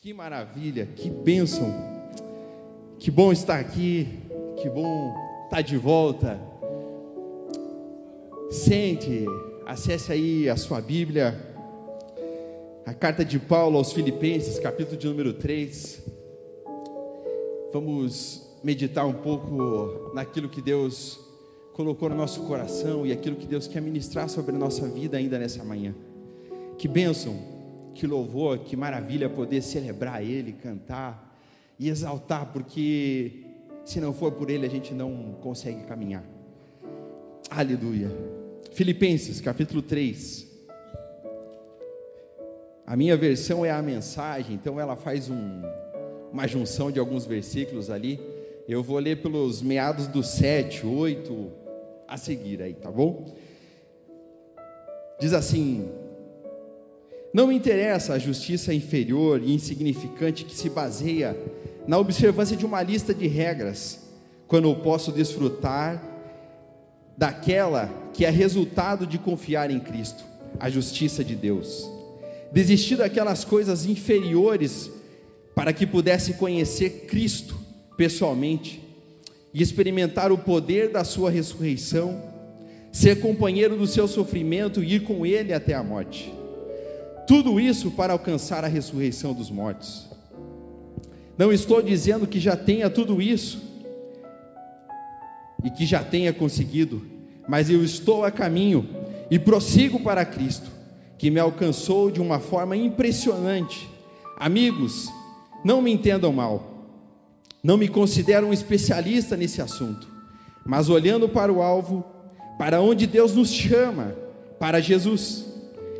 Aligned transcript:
Que 0.00 0.14
maravilha, 0.14 0.86
que 0.86 1.10
bênção, 1.10 1.74
que 3.00 3.10
bom 3.10 3.32
estar 3.32 3.58
aqui, 3.58 4.06
que 4.62 4.70
bom 4.70 5.12
estar 5.42 5.60
de 5.60 5.76
volta. 5.76 6.38
Sente, 8.48 9.26
acesse 9.66 10.12
aí 10.12 10.48
a 10.48 10.56
sua 10.56 10.80
Bíblia, 10.80 11.34
a 12.86 12.94
carta 12.94 13.24
de 13.24 13.40
Paulo 13.40 13.76
aos 13.76 13.92
Filipenses, 13.92 14.60
capítulo 14.60 14.96
de 14.96 15.08
número 15.08 15.32
3. 15.32 16.00
Vamos 17.72 18.56
meditar 18.62 19.04
um 19.04 19.14
pouco 19.14 20.12
naquilo 20.14 20.48
que 20.48 20.62
Deus 20.62 21.18
colocou 21.72 22.08
no 22.08 22.14
nosso 22.14 22.44
coração 22.44 23.04
e 23.04 23.10
aquilo 23.10 23.34
que 23.34 23.48
Deus 23.48 23.66
quer 23.66 23.82
ministrar 23.82 24.28
sobre 24.28 24.54
a 24.54 24.58
nossa 24.58 24.86
vida 24.86 25.16
ainda 25.16 25.40
nessa 25.40 25.64
manhã. 25.64 25.92
Que 26.78 26.86
bênção 26.86 27.57
que 27.94 28.06
louvor, 28.06 28.58
que 28.60 28.76
maravilha 28.76 29.28
poder 29.28 29.62
celebrar 29.62 30.22
Ele, 30.22 30.52
cantar 30.52 31.38
e 31.78 31.88
exaltar, 31.88 32.46
porque 32.52 33.44
se 33.84 34.00
não 34.00 34.12
for 34.12 34.32
por 34.32 34.50
Ele 34.50 34.66
a 34.66 34.70
gente 34.70 34.92
não 34.92 35.36
consegue 35.40 35.84
caminhar. 35.84 36.24
Aleluia. 37.50 38.10
Filipenses 38.72 39.40
capítulo 39.40 39.82
3. 39.82 40.46
A 42.86 42.96
minha 42.96 43.16
versão 43.16 43.66
é 43.66 43.70
a 43.70 43.82
mensagem, 43.82 44.54
então 44.54 44.80
ela 44.80 44.96
faz 44.96 45.28
um, 45.28 45.62
uma 46.32 46.46
junção 46.46 46.90
de 46.90 46.98
alguns 46.98 47.26
versículos 47.26 47.90
ali. 47.90 48.18
Eu 48.66 48.82
vou 48.82 48.98
ler 48.98 49.20
pelos 49.20 49.60
meados 49.60 50.06
do 50.06 50.22
7, 50.22 50.86
8 50.86 51.52
a 52.06 52.16
seguir 52.16 52.62
aí, 52.62 52.74
tá 52.74 52.90
bom? 52.90 53.34
Diz 55.20 55.32
assim: 55.32 55.90
não 57.32 57.46
me 57.46 57.54
interessa 57.54 58.14
a 58.14 58.18
justiça 58.18 58.72
inferior 58.72 59.42
e 59.42 59.52
insignificante 59.54 60.44
que 60.44 60.54
se 60.54 60.70
baseia 60.70 61.36
na 61.86 61.98
observância 61.98 62.56
de 62.56 62.64
uma 62.64 62.82
lista 62.82 63.14
de 63.14 63.26
regras, 63.26 64.00
quando 64.46 64.68
eu 64.68 64.76
posso 64.76 65.12
desfrutar 65.12 66.02
daquela 67.16 67.90
que 68.14 68.24
é 68.24 68.30
resultado 68.30 69.06
de 69.06 69.18
confiar 69.18 69.70
em 69.70 69.80
Cristo, 69.80 70.24
a 70.58 70.70
justiça 70.70 71.22
de 71.22 71.34
Deus. 71.34 71.88
Desistir 72.52 72.96
daquelas 72.96 73.44
coisas 73.44 73.84
inferiores 73.84 74.90
para 75.54 75.72
que 75.72 75.86
pudesse 75.86 76.34
conhecer 76.34 77.06
Cristo 77.06 77.58
pessoalmente 77.96 78.80
e 79.52 79.62
experimentar 79.62 80.30
o 80.30 80.38
poder 80.38 80.90
da 80.90 81.04
sua 81.04 81.30
ressurreição, 81.30 82.22
ser 82.92 83.20
companheiro 83.20 83.76
do 83.76 83.86
seu 83.86 84.06
sofrimento 84.06 84.82
e 84.82 84.94
ir 84.94 85.00
com 85.00 85.26
ele 85.26 85.52
até 85.52 85.74
a 85.74 85.82
morte. 85.82 86.37
Tudo 87.28 87.60
isso 87.60 87.90
para 87.90 88.14
alcançar 88.14 88.64
a 88.64 88.68
ressurreição 88.68 89.34
dos 89.34 89.50
mortos. 89.50 90.08
Não 91.36 91.52
estou 91.52 91.82
dizendo 91.82 92.26
que 92.26 92.40
já 92.40 92.56
tenha 92.56 92.88
tudo 92.88 93.20
isso 93.20 93.62
e 95.62 95.68
que 95.68 95.84
já 95.84 96.02
tenha 96.02 96.32
conseguido, 96.32 97.06
mas 97.46 97.68
eu 97.68 97.84
estou 97.84 98.24
a 98.24 98.30
caminho 98.30 98.88
e 99.30 99.38
prossigo 99.38 100.00
para 100.00 100.24
Cristo, 100.24 100.70
que 101.18 101.30
me 101.30 101.38
alcançou 101.38 102.10
de 102.10 102.18
uma 102.18 102.40
forma 102.40 102.74
impressionante. 102.74 103.86
Amigos, 104.38 105.06
não 105.62 105.82
me 105.82 105.92
entendam 105.92 106.32
mal, 106.32 106.88
não 107.62 107.76
me 107.76 107.88
considero 107.88 108.46
um 108.46 108.54
especialista 108.54 109.36
nesse 109.36 109.60
assunto, 109.60 110.08
mas 110.64 110.88
olhando 110.88 111.28
para 111.28 111.52
o 111.52 111.60
alvo, 111.60 112.02
para 112.56 112.80
onde 112.80 113.06
Deus 113.06 113.34
nos 113.34 113.50
chama, 113.50 114.16
para 114.58 114.80
Jesus 114.80 115.57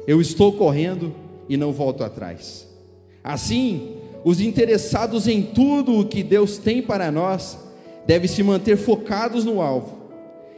eu 0.08 0.22
estou 0.22 0.54
correndo 0.54 1.14
e 1.50 1.56
não 1.58 1.70
volto 1.70 2.02
atrás. 2.02 2.66
Assim, 3.22 3.96
os 4.24 4.40
interessados 4.40 5.28
em 5.28 5.42
tudo 5.42 5.98
o 5.98 6.06
que 6.06 6.22
Deus 6.22 6.56
tem 6.56 6.80
para 6.80 7.12
nós 7.12 7.58
devem 8.06 8.26
se 8.26 8.42
manter 8.42 8.78
focados 8.78 9.44
no 9.44 9.60
alvo. 9.60 9.98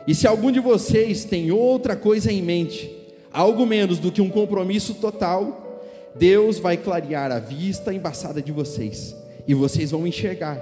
E 0.06 0.14
se 0.14 0.24
algum 0.24 0.52
de 0.52 0.60
vocês 0.60 1.24
tem 1.24 1.50
outra 1.50 1.96
coisa 1.96 2.30
em 2.30 2.40
mente, 2.40 2.96
algo 3.32 3.66
menos 3.66 3.98
do 3.98 4.12
que 4.12 4.22
um 4.22 4.30
compromisso 4.30 4.94
total, 4.94 5.82
Deus 6.14 6.60
vai 6.60 6.76
clarear 6.76 7.32
a 7.32 7.40
vista 7.40 7.92
embaçada 7.92 8.40
de 8.40 8.52
vocês 8.52 9.16
e 9.48 9.52
vocês 9.52 9.90
vão 9.90 10.06
enxergar. 10.06 10.60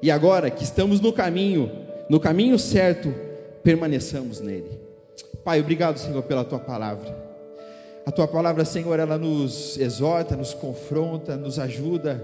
E 0.00 0.10
agora 0.10 0.48
que 0.48 0.64
estamos 0.64 0.98
no 0.98 1.12
caminho, 1.12 1.70
no 2.08 2.18
caminho 2.18 2.58
certo, 2.58 3.14
permaneçamos 3.62 4.40
nele. 4.40 4.80
Pai, 5.44 5.60
obrigado, 5.60 5.98
Senhor, 5.98 6.22
pela 6.22 6.42
tua 6.42 6.58
palavra. 6.58 7.23
A 8.06 8.12
tua 8.12 8.28
palavra, 8.28 8.66
Senhor, 8.66 9.00
ela 9.00 9.16
nos 9.16 9.78
exorta, 9.78 10.36
nos 10.36 10.52
confronta, 10.52 11.38
nos 11.38 11.58
ajuda. 11.58 12.22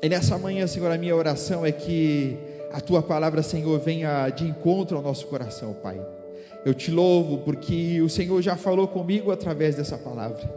E 0.00 0.08
nessa 0.08 0.38
manhã, 0.38 0.68
Senhor, 0.68 0.88
a 0.88 0.96
minha 0.96 1.16
oração 1.16 1.66
é 1.66 1.72
que 1.72 2.38
a 2.70 2.80
tua 2.80 3.02
palavra, 3.02 3.42
Senhor, 3.42 3.76
venha 3.80 4.28
de 4.28 4.44
encontro 4.44 4.96
ao 4.96 5.02
nosso 5.02 5.26
coração, 5.26 5.74
Pai. 5.82 6.00
Eu 6.64 6.72
te 6.74 6.92
louvo 6.92 7.38
porque 7.38 8.00
o 8.00 8.08
Senhor 8.08 8.40
já 8.40 8.54
falou 8.54 8.86
comigo 8.86 9.32
através 9.32 9.74
dessa 9.74 9.98
palavra. 9.98 10.48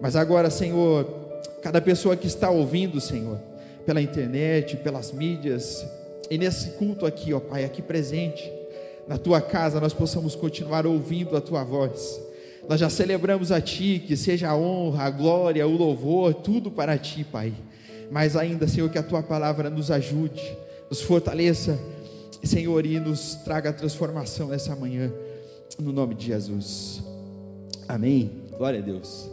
Mas 0.00 0.14
agora, 0.14 0.48
Senhor, 0.48 1.04
cada 1.60 1.80
pessoa 1.80 2.16
que 2.16 2.28
está 2.28 2.50
ouvindo, 2.50 3.00
Senhor, 3.00 3.40
pela 3.84 4.00
internet, 4.00 4.76
pelas 4.76 5.10
mídias, 5.10 5.84
e 6.30 6.38
nesse 6.38 6.70
culto 6.72 7.04
aqui, 7.04 7.34
ó 7.34 7.40
Pai, 7.40 7.64
aqui 7.64 7.82
presente, 7.82 8.52
na 9.08 9.18
tua 9.18 9.40
casa, 9.40 9.80
nós 9.80 9.92
possamos 9.92 10.36
continuar 10.36 10.86
ouvindo 10.86 11.36
a 11.36 11.40
tua 11.40 11.64
voz 11.64 12.27
nós 12.68 12.78
já 12.78 12.90
celebramos 12.90 13.50
a 13.50 13.62
Ti, 13.62 14.04
que 14.06 14.14
seja 14.14 14.50
a 14.50 14.56
honra, 14.56 15.04
a 15.04 15.10
glória, 15.10 15.66
o 15.66 15.74
louvor, 15.74 16.34
tudo 16.34 16.70
para 16.70 16.98
Ti, 16.98 17.24
Pai. 17.24 17.54
Mas 18.10 18.36
ainda, 18.36 18.68
Senhor, 18.68 18.90
que 18.90 18.98
a 18.98 19.02
Tua 19.02 19.22
palavra 19.22 19.70
nos 19.70 19.90
ajude, 19.90 20.54
nos 20.90 21.00
fortaleça, 21.00 21.78
Senhor, 22.44 22.84
e 22.84 23.00
nos 23.00 23.36
traga 23.36 23.72
transformação 23.72 24.48
nessa 24.48 24.76
manhã, 24.76 25.10
no 25.78 25.92
nome 25.92 26.14
de 26.14 26.26
Jesus. 26.26 27.02
Amém. 27.88 28.30
Glória 28.58 28.80
a 28.80 28.82
Deus. 28.82 29.30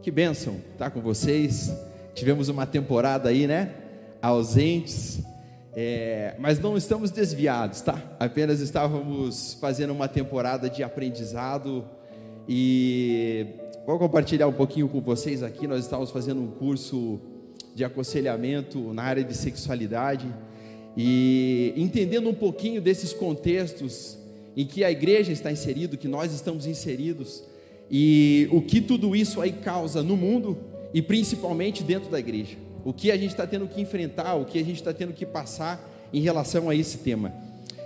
Que 0.00 0.10
bênção 0.12 0.60
estar 0.72 0.90
com 0.90 1.00
vocês. 1.00 1.72
Tivemos 2.14 2.48
uma 2.48 2.66
temporada 2.66 3.30
aí, 3.30 3.48
né? 3.48 3.74
Ausentes. 4.22 5.18
É, 5.74 6.36
mas 6.38 6.60
não 6.60 6.76
estamos 6.76 7.10
desviados, 7.10 7.80
tá? 7.80 8.00
Apenas 8.20 8.60
estávamos 8.60 9.54
fazendo 9.60 9.92
uma 9.92 10.06
temporada 10.06 10.70
de 10.70 10.84
aprendizado 10.84 11.84
e 12.48 13.46
vou 13.84 13.98
compartilhar 13.98 14.46
um 14.46 14.52
pouquinho 14.52 14.88
com 14.88 15.00
vocês 15.00 15.42
aqui. 15.42 15.66
Nós 15.66 15.84
estamos 15.84 16.10
fazendo 16.10 16.40
um 16.40 16.46
curso 16.46 17.20
de 17.74 17.84
aconselhamento 17.84 18.92
na 18.92 19.02
área 19.02 19.24
de 19.24 19.34
sexualidade 19.34 20.32
e 20.96 21.72
entendendo 21.76 22.28
um 22.28 22.34
pouquinho 22.34 22.80
desses 22.80 23.12
contextos 23.12 24.16
em 24.56 24.64
que 24.64 24.84
a 24.84 24.90
igreja 24.90 25.32
está 25.32 25.50
inserida, 25.50 25.96
que 25.96 26.08
nós 26.08 26.32
estamos 26.32 26.66
inseridos 26.66 27.42
e 27.90 28.48
o 28.50 28.62
que 28.62 28.80
tudo 28.80 29.14
isso 29.14 29.40
aí 29.40 29.52
causa 29.52 30.02
no 30.02 30.16
mundo 30.16 30.56
e 30.94 31.02
principalmente 31.02 31.82
dentro 31.82 32.10
da 32.10 32.18
igreja. 32.18 32.56
O 32.84 32.92
que 32.92 33.10
a 33.10 33.16
gente 33.16 33.30
está 33.30 33.46
tendo 33.46 33.66
que 33.66 33.80
enfrentar, 33.80 34.36
o 34.36 34.44
que 34.44 34.58
a 34.58 34.64
gente 34.64 34.76
está 34.76 34.92
tendo 34.92 35.12
que 35.12 35.26
passar 35.26 36.08
em 36.12 36.20
relação 36.20 36.70
a 36.70 36.74
esse 36.74 36.98
tema. 36.98 37.34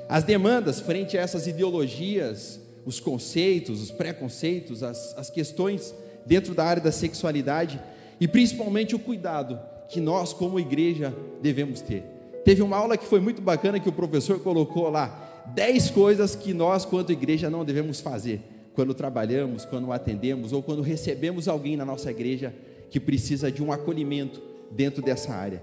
As 0.09 0.22
demandas 0.22 0.81
frente 0.81 1.16
a 1.16 1.22
essas 1.22 1.47
ideologias 1.47 2.60
os 2.84 3.00
conceitos, 3.00 3.80
os 3.80 3.91
preconceitos, 3.91 4.82
as, 4.82 5.16
as 5.16 5.30
questões 5.30 5.94
dentro 6.24 6.54
da 6.54 6.64
área 6.64 6.82
da 6.82 6.92
sexualidade 6.92 7.80
e 8.20 8.28
principalmente 8.28 8.94
o 8.94 8.98
cuidado 8.98 9.58
que 9.88 10.00
nós, 10.00 10.32
como 10.32 10.60
igreja, 10.60 11.14
devemos 11.42 11.80
ter. 11.80 12.04
Teve 12.44 12.62
uma 12.62 12.76
aula 12.76 12.96
que 12.96 13.04
foi 13.04 13.20
muito 13.20 13.42
bacana 13.42 13.80
que 13.80 13.88
o 13.88 13.92
professor 13.92 14.41
colocou 14.41 14.88
lá: 14.88 15.44
10 15.54 15.91
coisas 15.91 16.34
que 16.34 16.54
nós, 16.54 16.84
quanto 16.84 17.12
igreja, 17.12 17.50
não 17.50 17.64
devemos 17.64 18.00
fazer 18.00 18.41
quando 18.74 18.94
trabalhamos, 18.94 19.64
quando 19.64 19.92
atendemos 19.92 20.52
ou 20.52 20.62
quando 20.62 20.80
recebemos 20.80 21.48
alguém 21.48 21.76
na 21.76 21.84
nossa 21.84 22.10
igreja 22.10 22.54
que 22.88 23.00
precisa 23.00 23.50
de 23.50 23.62
um 23.62 23.72
acolhimento 23.72 24.41
dentro 24.70 25.02
dessa 25.02 25.33
área. 25.33 25.62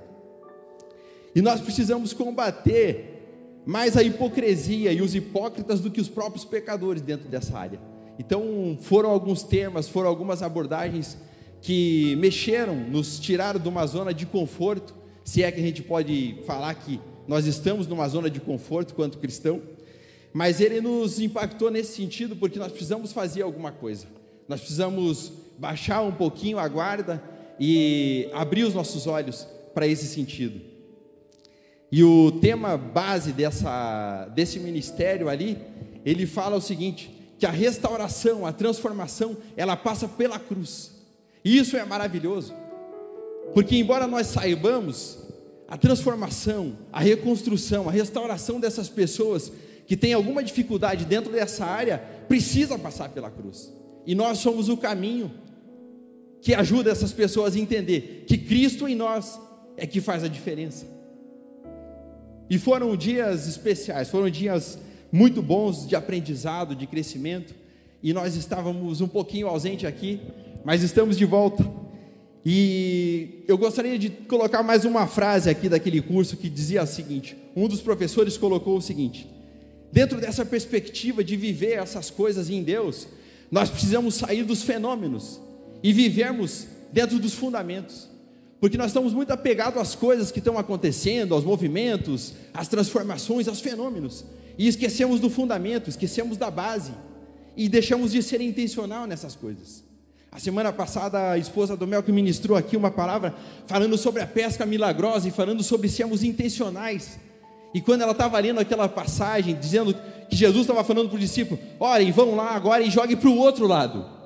E 1.33 1.41
nós 1.41 1.61
precisamos 1.61 2.13
combater 2.13 3.16
mais 3.67 3.97
a 3.97 4.01
hipocrisia 4.01 4.93
e 4.93 5.01
os 5.01 5.13
hipócritas 5.13 5.81
do 5.81 5.91
que 5.91 5.99
os 5.99 6.07
próprios 6.07 6.45
pecadores 6.45 7.01
dentro 7.01 7.27
dessa 7.27 7.57
área. 7.59 7.81
Então, 8.17 8.77
foram 8.79 9.09
alguns 9.09 9.43
temas, 9.43 9.89
foram 9.89 10.07
algumas 10.07 10.41
abordagens 10.41 11.17
que 11.61 12.15
mexeram, 12.15 12.73
nos 12.73 13.19
tiraram 13.19 13.59
de 13.59 13.67
uma 13.67 13.85
zona 13.85 14.13
de 14.13 14.25
conforto, 14.25 14.95
se 15.21 15.43
é 15.43 15.51
que 15.51 15.59
a 15.59 15.63
gente 15.63 15.83
pode 15.83 16.37
falar 16.47 16.73
que 16.75 16.97
nós 17.27 17.45
estamos 17.45 17.87
numa 17.87 18.07
zona 18.07 18.29
de 18.29 18.39
conforto 18.39 18.95
quanto 18.95 19.17
cristão, 19.17 19.61
mas 20.31 20.61
ele 20.61 20.79
nos 20.79 21.19
impactou 21.19 21.69
nesse 21.69 21.93
sentido 21.93 22.37
porque 22.37 22.57
nós 22.57 22.71
precisamos 22.71 23.11
fazer 23.11 23.41
alguma 23.41 23.73
coisa. 23.73 24.07
Nós 24.47 24.61
precisamos 24.61 25.33
baixar 25.57 26.01
um 26.03 26.13
pouquinho 26.13 26.57
a 26.57 26.67
guarda 26.69 27.21
e 27.59 28.29
abrir 28.31 28.63
os 28.63 28.73
nossos 28.73 29.07
olhos 29.07 29.45
para 29.73 29.85
esse 29.85 30.07
sentido. 30.07 30.76
E 31.91 32.03
o 32.03 32.31
tema 32.31 32.77
base 32.77 33.31
dessa, 33.31 34.25
desse 34.35 34.59
ministério 34.59 35.29
ali, 35.29 35.57
ele 36.05 36.25
fala 36.25 36.57
o 36.57 36.61
seguinte: 36.61 37.09
que 37.39 37.45
a 37.45 37.51
restauração, 37.51 38.45
a 38.45 38.51
transformação, 38.51 39.37
ela 39.55 39.75
passa 39.77 40.07
pela 40.07 40.37
cruz. 40.37 40.91
E 41.43 41.57
isso 41.57 41.77
é 41.77 41.85
maravilhoso. 41.85 42.53
Porque, 43.53 43.77
embora 43.77 44.05
nós 44.05 44.27
saibamos, 44.27 45.19
a 45.67 45.77
transformação, 45.77 46.77
a 46.91 46.99
reconstrução, 46.99 47.87
a 47.87 47.91
restauração 47.91 48.59
dessas 48.59 48.89
pessoas 48.89 49.51
que 49.85 49.95
têm 49.95 50.13
alguma 50.13 50.43
dificuldade 50.43 51.05
dentro 51.05 51.31
dessa 51.31 51.65
área, 51.65 51.99
precisa 52.27 52.77
passar 52.77 53.09
pela 53.09 53.31
cruz. 53.31 53.71
E 54.05 54.13
nós 54.13 54.39
somos 54.39 54.67
o 54.67 54.75
caminho 54.75 55.31
que 56.41 56.53
ajuda 56.53 56.91
essas 56.91 57.13
pessoas 57.13 57.55
a 57.55 57.59
entender 57.59 58.25
que 58.27 58.37
Cristo 58.37 58.87
em 58.87 58.95
nós 58.95 59.39
é 59.77 59.87
que 59.87 60.01
faz 60.01 60.23
a 60.23 60.27
diferença. 60.27 60.96
E 62.49 62.57
foram 62.57 62.95
dias 62.95 63.47
especiais, 63.47 64.09
foram 64.09 64.29
dias 64.29 64.77
muito 65.11 65.41
bons 65.41 65.87
de 65.87 65.95
aprendizado, 65.95 66.75
de 66.75 66.87
crescimento, 66.87 67.53
e 68.01 68.13
nós 68.13 68.35
estávamos 68.35 69.01
um 69.01 69.07
pouquinho 69.07 69.47
ausente 69.47 69.85
aqui, 69.85 70.21
mas 70.63 70.83
estamos 70.83 71.17
de 71.17 71.25
volta. 71.25 71.65
E 72.45 73.43
eu 73.47 73.57
gostaria 73.57 73.99
de 73.99 74.09
colocar 74.09 74.63
mais 74.63 74.85
uma 74.85 75.07
frase 75.07 75.49
aqui 75.49 75.67
daquele 75.67 76.01
curso 76.01 76.37
que 76.37 76.49
dizia 76.49 76.83
o 76.83 76.87
seguinte: 76.87 77.35
um 77.55 77.67
dos 77.67 77.81
professores 77.81 78.37
colocou 78.37 78.77
o 78.77 78.81
seguinte: 78.81 79.27
dentro 79.91 80.21
dessa 80.21 80.45
perspectiva 80.45 81.23
de 81.23 81.35
viver 81.35 81.73
essas 81.73 82.09
coisas 82.09 82.49
em 82.49 82.63
Deus, 82.63 83.07
nós 83.51 83.69
precisamos 83.69 84.15
sair 84.15 84.43
dos 84.43 84.63
fenômenos 84.63 85.41
e 85.83 85.91
vivermos 85.91 86.67
dentro 86.93 87.19
dos 87.19 87.33
fundamentos. 87.33 88.07
Porque 88.59 88.77
nós 88.77 88.87
estamos 88.87 89.13
muito 89.13 89.31
apegados 89.31 89.79
às 89.79 89.95
coisas 89.95 90.31
que 90.31 90.39
estão 90.39 90.57
acontecendo, 90.57 91.33
aos 91.33 91.43
movimentos, 91.43 92.33
às 92.53 92.67
transformações, 92.67 93.47
aos 93.47 93.61
fenômenos. 93.61 94.25
E 94.57 94.67
esquecemos 94.67 95.19
do 95.19 95.29
fundamento, 95.29 95.89
esquecemos 95.89 96.37
da 96.37 96.49
base. 96.49 96.91
E 97.55 97.69
deixamos 97.69 98.11
de 98.11 98.23
ser 98.23 98.41
intencional 98.41 99.05
nessas 99.05 99.35
coisas. 99.35 99.83
A 100.31 100.39
semana 100.39 100.73
passada, 100.73 101.31
a 101.31 101.37
esposa 101.37 101.77
do 101.77 101.87
Mel 101.87 102.03
que 102.03 102.11
ministrou 102.11 102.57
aqui 102.57 102.75
uma 102.75 102.91
palavra 102.91 103.33
falando 103.65 103.97
sobre 103.97 104.21
a 104.21 104.27
pesca 104.27 104.65
milagrosa 104.65 105.27
e 105.27 105.31
falando 105.31 105.63
sobre 105.63 105.87
sermos 105.87 106.23
intencionais. 106.23 107.19
E 107.73 107.81
quando 107.81 108.01
ela 108.01 108.11
estava 108.11 108.39
lendo 108.39 108.59
aquela 108.59 108.89
passagem, 108.89 109.55
dizendo 109.55 109.95
que 110.29 110.35
Jesus 110.35 110.61
estava 110.61 110.83
falando 110.83 111.09
para 111.09 111.17
o 111.17 111.19
discípulo: 111.19 111.59
orem, 111.79 112.11
vão 112.11 112.35
lá 112.35 112.51
agora 112.51 112.83
e 112.83 112.89
joguem 112.89 113.15
para 113.15 113.29
o 113.29 113.37
outro 113.37 113.67
lado. 113.67 114.16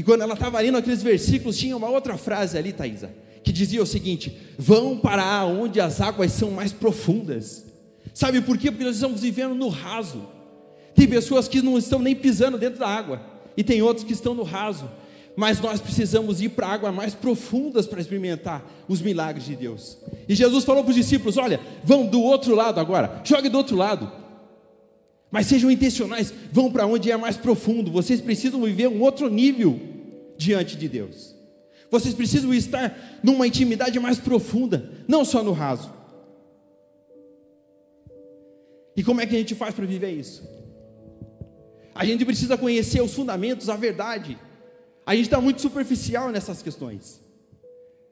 E 0.00 0.02
quando 0.02 0.22
ela 0.22 0.32
estava 0.32 0.58
lendo 0.58 0.78
aqueles 0.78 1.02
versículos, 1.02 1.58
tinha 1.58 1.76
uma 1.76 1.90
outra 1.90 2.16
frase 2.16 2.56
ali, 2.56 2.72
Thaisa, 2.72 3.10
que 3.44 3.52
dizia 3.52 3.82
o 3.82 3.86
seguinte: 3.86 4.34
Vão 4.56 4.96
para 4.96 5.44
onde 5.44 5.78
as 5.78 6.00
águas 6.00 6.32
são 6.32 6.50
mais 6.52 6.72
profundas. 6.72 7.66
Sabe 8.14 8.40
por 8.40 8.56
quê? 8.56 8.70
Porque 8.70 8.82
nós 8.82 8.94
estamos 8.94 9.20
vivendo 9.20 9.54
no 9.54 9.68
raso. 9.68 10.26
Tem 10.94 11.06
pessoas 11.06 11.48
que 11.48 11.60
não 11.60 11.76
estão 11.76 11.98
nem 11.98 12.16
pisando 12.16 12.56
dentro 12.56 12.78
da 12.78 12.88
água, 12.88 13.20
e 13.54 13.62
tem 13.62 13.82
outros 13.82 14.02
que 14.02 14.14
estão 14.14 14.32
no 14.32 14.42
raso. 14.42 14.90
Mas 15.36 15.60
nós 15.60 15.82
precisamos 15.82 16.40
ir 16.40 16.48
para 16.48 16.68
águas 16.68 16.94
mais 16.94 17.14
profundas 17.14 17.86
para 17.86 18.00
experimentar 18.00 18.64
os 18.88 19.02
milagres 19.02 19.44
de 19.44 19.54
Deus. 19.54 19.98
E 20.26 20.34
Jesus 20.34 20.64
falou 20.64 20.82
para 20.82 20.92
os 20.92 20.96
discípulos: 20.96 21.36
Olha, 21.36 21.60
vão 21.84 22.06
do 22.06 22.22
outro 22.22 22.54
lado 22.54 22.80
agora, 22.80 23.20
jogue 23.22 23.50
do 23.50 23.58
outro 23.58 23.76
lado. 23.76 24.10
Mas 25.30 25.46
sejam 25.46 25.70
intencionais, 25.70 26.32
vão 26.50 26.72
para 26.72 26.86
onde 26.86 27.10
é 27.10 27.18
mais 27.18 27.36
profundo. 27.36 27.92
Vocês 27.92 28.18
precisam 28.22 28.62
viver 28.62 28.88
um 28.88 29.02
outro 29.02 29.28
nível 29.28 29.89
diante 30.40 30.76
de 30.76 30.88
Deus. 30.88 31.36
Vocês 31.90 32.14
precisam 32.14 32.54
estar 32.54 33.20
numa 33.22 33.46
intimidade 33.46 33.98
mais 34.00 34.18
profunda, 34.18 34.90
não 35.06 35.24
só 35.24 35.42
no 35.42 35.52
raso. 35.52 35.92
E 38.96 39.04
como 39.04 39.20
é 39.20 39.26
que 39.26 39.36
a 39.36 39.38
gente 39.38 39.54
faz 39.54 39.74
para 39.74 39.84
viver 39.84 40.10
isso? 40.10 40.42
A 41.94 42.04
gente 42.04 42.24
precisa 42.24 42.56
conhecer 42.56 43.02
os 43.02 43.12
fundamentos, 43.12 43.68
a 43.68 43.76
verdade. 43.76 44.38
A 45.04 45.14
gente 45.14 45.26
está 45.26 45.40
muito 45.40 45.60
superficial 45.60 46.30
nessas 46.30 46.62
questões. 46.62 47.20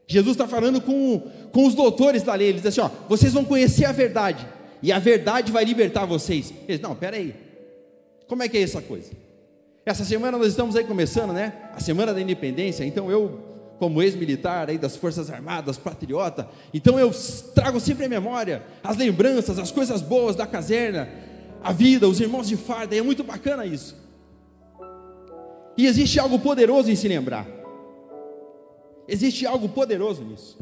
Jesus 0.07 0.35
está 0.35 0.47
falando 0.49 0.81
com, 0.81 1.21
com 1.53 1.67
os 1.67 1.75
doutores 1.75 2.23
da 2.23 2.35
lei, 2.35 2.49
ele 2.49 2.59
diz 2.59 2.67
assim: 2.67 2.81
ó, 2.81 2.91
vocês 3.09 3.33
vão 3.33 3.45
conhecer 3.45 3.85
a 3.85 3.93
verdade, 3.93 4.47
e 4.83 4.91
a 4.91 4.99
verdade 4.99 5.53
vai 5.53 5.65
libertar 5.65 6.07
vocês. 6.07 6.53
Eles, 6.67 6.81
não, 6.81 6.95
peraí, 6.95 7.35
como 8.27 8.43
é 8.43 8.49
que 8.49 8.57
é 8.57 8.63
essa 8.63 8.83
coisa? 8.83 9.13
Essa 9.89 10.05
semana 10.05 10.37
nós 10.37 10.49
estamos 10.49 10.77
aí 10.77 10.85
começando, 10.85 11.33
né? 11.33 11.71
A 11.73 11.81
semana 11.81 12.13
da 12.13 12.21
independência. 12.21 12.85
Então 12.85 13.11
eu, 13.11 13.41
como 13.79 14.03
ex-militar 14.03 14.69
aí 14.69 14.77
das 14.77 14.97
Forças 14.97 15.31
Armadas, 15.31 15.79
patriota, 15.79 16.47
então 16.75 17.01
eu 17.01 17.11
trago 17.55 17.81
sempre 17.81 18.05
à 18.05 18.09
memória 18.09 18.63
as 18.85 18.99
lembranças, 18.99 19.59
as 19.59 19.73
coisas 19.73 20.03
boas 20.03 20.37
da 20.37 20.47
caserna, 20.47 21.09
a 21.65 21.73
vida, 21.73 22.07
os 22.07 22.21
irmãos 22.21 22.49
de 22.49 22.55
farda. 22.55 22.95
É 22.95 23.01
muito 23.01 23.25
bacana 23.25 23.65
isso. 23.65 23.97
E 25.75 25.87
existe 25.87 26.21
algo 26.21 26.39
poderoso 26.39 26.91
em 26.91 26.95
se 26.95 27.09
lembrar. 27.09 27.47
Existe 29.09 29.47
algo 29.47 29.71
poderoso 29.71 30.23
nisso. 30.23 30.59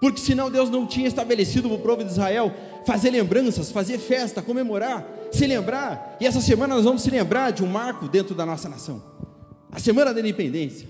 Porque 0.00 0.20
senão 0.20 0.50
Deus 0.50 0.70
não 0.70 0.86
tinha 0.86 1.06
estabelecido 1.06 1.68
para 1.68 1.76
o 1.76 1.80
povo 1.80 2.02
de 2.02 2.10
Israel 2.10 2.52
fazer 2.86 3.10
lembranças, 3.10 3.70
fazer 3.70 3.98
festa, 3.98 4.40
comemorar 4.40 5.20
se 5.30 5.46
lembrar, 5.46 6.16
e 6.20 6.26
essa 6.26 6.40
semana 6.40 6.74
nós 6.74 6.84
vamos 6.84 7.02
se 7.02 7.10
lembrar 7.10 7.52
de 7.52 7.62
um 7.62 7.66
marco 7.66 8.08
dentro 8.08 8.34
da 8.34 8.44
nossa 8.44 8.68
nação 8.68 9.02
a 9.72 9.78
semana 9.78 10.12
da 10.12 10.18
independência. 10.18 10.88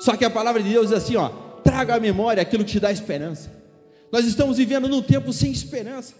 Só 0.00 0.16
que 0.16 0.24
a 0.24 0.30
palavra 0.30 0.62
de 0.62 0.70
Deus 0.70 0.88
diz 0.88 0.96
assim: 0.96 1.16
ó, 1.16 1.28
traga 1.62 1.96
à 1.96 2.00
memória 2.00 2.40
aquilo 2.40 2.64
que 2.64 2.72
te 2.72 2.80
dá 2.80 2.90
esperança. 2.90 3.52
Nós 4.10 4.24
estamos 4.24 4.56
vivendo 4.56 4.88
num 4.88 5.02
tempo 5.02 5.32
sem 5.34 5.50
esperança, 5.50 6.14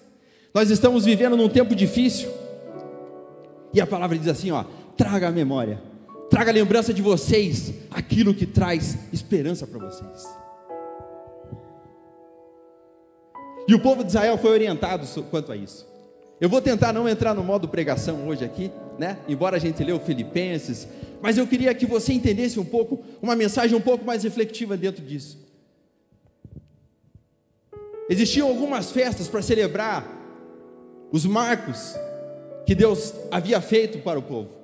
nós 0.52 0.70
estamos 0.70 1.06
vivendo 1.06 1.36
num 1.38 1.48
tempo 1.48 1.74
difícil, 1.74 2.30
e 3.72 3.80
a 3.80 3.86
palavra 3.86 4.18
diz 4.18 4.28
assim: 4.28 4.50
ó, 4.50 4.64
traga 4.94 5.28
à 5.28 5.32
memória, 5.32 5.80
traga 6.30 6.52
lembrança 6.52 6.92
de 6.92 7.02
vocês 7.02 7.72
aquilo 7.90 8.34
que 8.34 8.46
traz 8.46 8.98
esperança 9.12 9.66
para 9.66 9.78
vocês. 9.78 10.24
E 13.68 13.74
o 13.74 13.80
povo 13.80 14.02
de 14.02 14.10
Israel 14.10 14.38
foi 14.38 14.50
orientado 14.50 15.06
quanto 15.30 15.50
a 15.50 15.56
isso. 15.56 15.86
Eu 16.40 16.48
vou 16.48 16.60
tentar 16.60 16.92
não 16.92 17.08
entrar 17.08 17.34
no 17.34 17.42
modo 17.42 17.66
pregação 17.66 18.28
hoje 18.28 18.44
aqui, 18.44 18.70
né? 18.98 19.18
Embora 19.26 19.56
a 19.56 19.58
gente 19.58 19.82
leu 19.82 19.98
Filipenses, 19.98 20.86
mas 21.20 21.38
eu 21.38 21.46
queria 21.46 21.74
que 21.74 21.86
você 21.86 22.12
entendesse 22.12 22.60
um 22.60 22.64
pouco, 22.64 23.02
uma 23.22 23.34
mensagem 23.34 23.76
um 23.76 23.80
pouco 23.80 24.04
mais 24.04 24.22
reflexiva 24.22 24.76
dentro 24.76 25.04
disso. 25.04 25.38
Existiam 28.08 28.48
algumas 28.48 28.92
festas 28.92 29.26
para 29.26 29.42
celebrar 29.42 30.06
os 31.10 31.24
marcos 31.24 31.94
que 32.64 32.74
Deus 32.74 33.14
havia 33.30 33.60
feito 33.60 33.98
para 33.98 34.18
o 34.18 34.22
povo. 34.22 34.55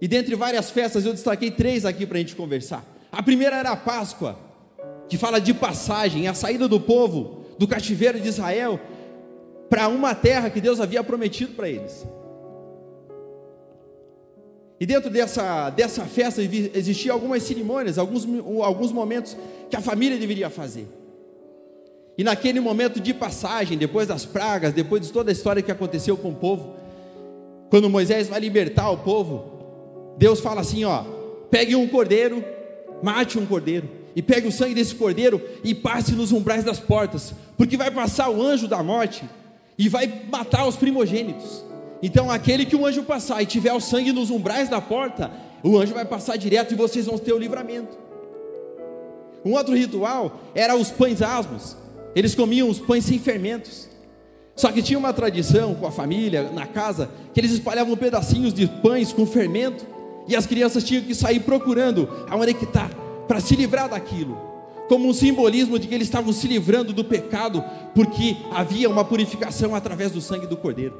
E 0.00 0.06
dentre 0.06 0.34
várias 0.34 0.70
festas 0.70 1.04
eu 1.04 1.12
destaquei 1.12 1.50
três 1.50 1.84
aqui 1.84 2.04
para 2.06 2.18
a 2.18 2.20
gente 2.20 2.36
conversar. 2.36 2.84
A 3.10 3.22
primeira 3.22 3.56
era 3.56 3.70
a 3.70 3.76
Páscoa, 3.76 4.38
que 5.08 5.16
fala 5.16 5.40
de 5.40 5.54
passagem, 5.54 6.28
a 6.28 6.34
saída 6.34 6.68
do 6.68 6.80
povo 6.80 7.44
do 7.58 7.66
cativeiro 7.66 8.20
de 8.20 8.28
Israel 8.28 8.78
para 9.68 9.88
uma 9.88 10.14
terra 10.14 10.50
que 10.50 10.60
Deus 10.60 10.80
havia 10.80 11.02
prometido 11.02 11.54
para 11.54 11.68
eles. 11.68 12.06
E 14.78 14.84
dentro 14.84 15.08
dessa, 15.08 15.70
dessa 15.70 16.04
festa 16.04 16.42
existiam 16.42 17.14
algumas 17.14 17.42
cerimônias, 17.42 17.96
alguns, 17.96 18.26
alguns 18.62 18.92
momentos 18.92 19.36
que 19.70 19.76
a 19.76 19.80
família 19.80 20.18
deveria 20.18 20.50
fazer. 20.50 20.86
E 22.18 22.24
naquele 22.24 22.60
momento 22.60 23.00
de 23.00 23.14
passagem, 23.14 23.78
depois 23.78 24.08
das 24.08 24.24
pragas, 24.24 24.74
depois 24.74 25.02
de 25.06 25.12
toda 25.12 25.30
a 25.30 25.32
história 25.32 25.62
que 25.62 25.72
aconteceu 25.72 26.16
com 26.16 26.30
o 26.30 26.34
povo, 26.34 26.74
quando 27.70 27.88
Moisés 27.88 28.28
vai 28.28 28.40
libertar 28.40 28.90
o 28.90 28.98
povo, 28.98 29.55
Deus 30.16 30.40
fala 30.40 30.60
assim: 30.60 30.84
ó, 30.84 31.04
pegue 31.50 31.76
um 31.76 31.86
cordeiro, 31.86 32.44
mate 33.02 33.38
um 33.38 33.46
cordeiro, 33.46 33.88
e 34.14 34.22
pegue 34.22 34.48
o 34.48 34.52
sangue 34.52 34.74
desse 34.74 34.94
cordeiro 34.94 35.40
e 35.62 35.74
passe 35.74 36.12
nos 36.12 36.32
umbrais 36.32 36.64
das 36.64 36.80
portas, 36.80 37.34
porque 37.56 37.76
vai 37.76 37.90
passar 37.90 38.30
o 38.30 38.42
anjo 38.42 38.66
da 38.66 38.82
morte 38.82 39.24
e 39.78 39.88
vai 39.88 40.22
matar 40.30 40.66
os 40.66 40.76
primogênitos. 40.76 41.64
Então, 42.02 42.30
aquele 42.30 42.64
que 42.64 42.76
o 42.76 42.86
anjo 42.86 43.02
passar 43.02 43.42
e 43.42 43.46
tiver 43.46 43.72
o 43.72 43.80
sangue 43.80 44.12
nos 44.12 44.30
umbrais 44.30 44.68
da 44.68 44.80
porta, 44.80 45.30
o 45.62 45.76
anjo 45.78 45.94
vai 45.94 46.04
passar 46.04 46.36
direto 46.36 46.72
e 46.72 46.76
vocês 46.76 47.06
vão 47.06 47.18
ter 47.18 47.32
o 47.32 47.38
livramento. 47.38 47.96
Um 49.44 49.52
outro 49.52 49.74
ritual 49.74 50.40
era 50.54 50.74
os 50.74 50.90
pães 50.90 51.22
asmos. 51.22 51.76
Eles 52.14 52.34
comiam 52.34 52.68
os 52.68 52.78
pães 52.78 53.04
sem 53.04 53.18
fermentos. 53.18 53.88
Só 54.54 54.72
que 54.72 54.82
tinha 54.82 54.98
uma 54.98 55.12
tradição 55.12 55.74
com 55.74 55.86
a 55.86 55.92
família, 55.92 56.50
na 56.50 56.66
casa, 56.66 57.10
que 57.32 57.40
eles 57.40 57.52
espalhavam 57.52 57.96
pedacinhos 57.96 58.52
de 58.54 58.66
pães 58.66 59.12
com 59.12 59.26
fermento 59.26 59.86
e 60.28 60.34
as 60.34 60.46
crianças 60.46 60.84
tinham 60.84 61.02
que 61.02 61.14
sair 61.14 61.40
procurando 61.40 62.08
aonde 62.28 62.50
é 62.50 62.54
que 62.54 62.64
está 62.64 62.90
para 63.26 63.40
se 63.40 63.56
livrar 63.56 63.88
daquilo, 63.88 64.36
como 64.88 65.08
um 65.08 65.12
simbolismo 65.12 65.78
de 65.78 65.86
que 65.88 65.94
eles 65.94 66.06
estavam 66.06 66.32
se 66.32 66.46
livrando 66.46 66.92
do 66.92 67.04
pecado, 67.04 67.62
porque 67.94 68.36
havia 68.52 68.88
uma 68.88 69.04
purificação 69.04 69.74
através 69.74 70.12
do 70.12 70.20
sangue 70.20 70.46
do 70.46 70.56
Cordeiro. 70.56 70.98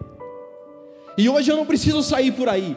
E 1.16 1.28
hoje 1.28 1.50
eu 1.50 1.56
não 1.56 1.64
preciso 1.64 2.02
sair 2.02 2.33
por 2.33 2.49
aí 2.49 2.76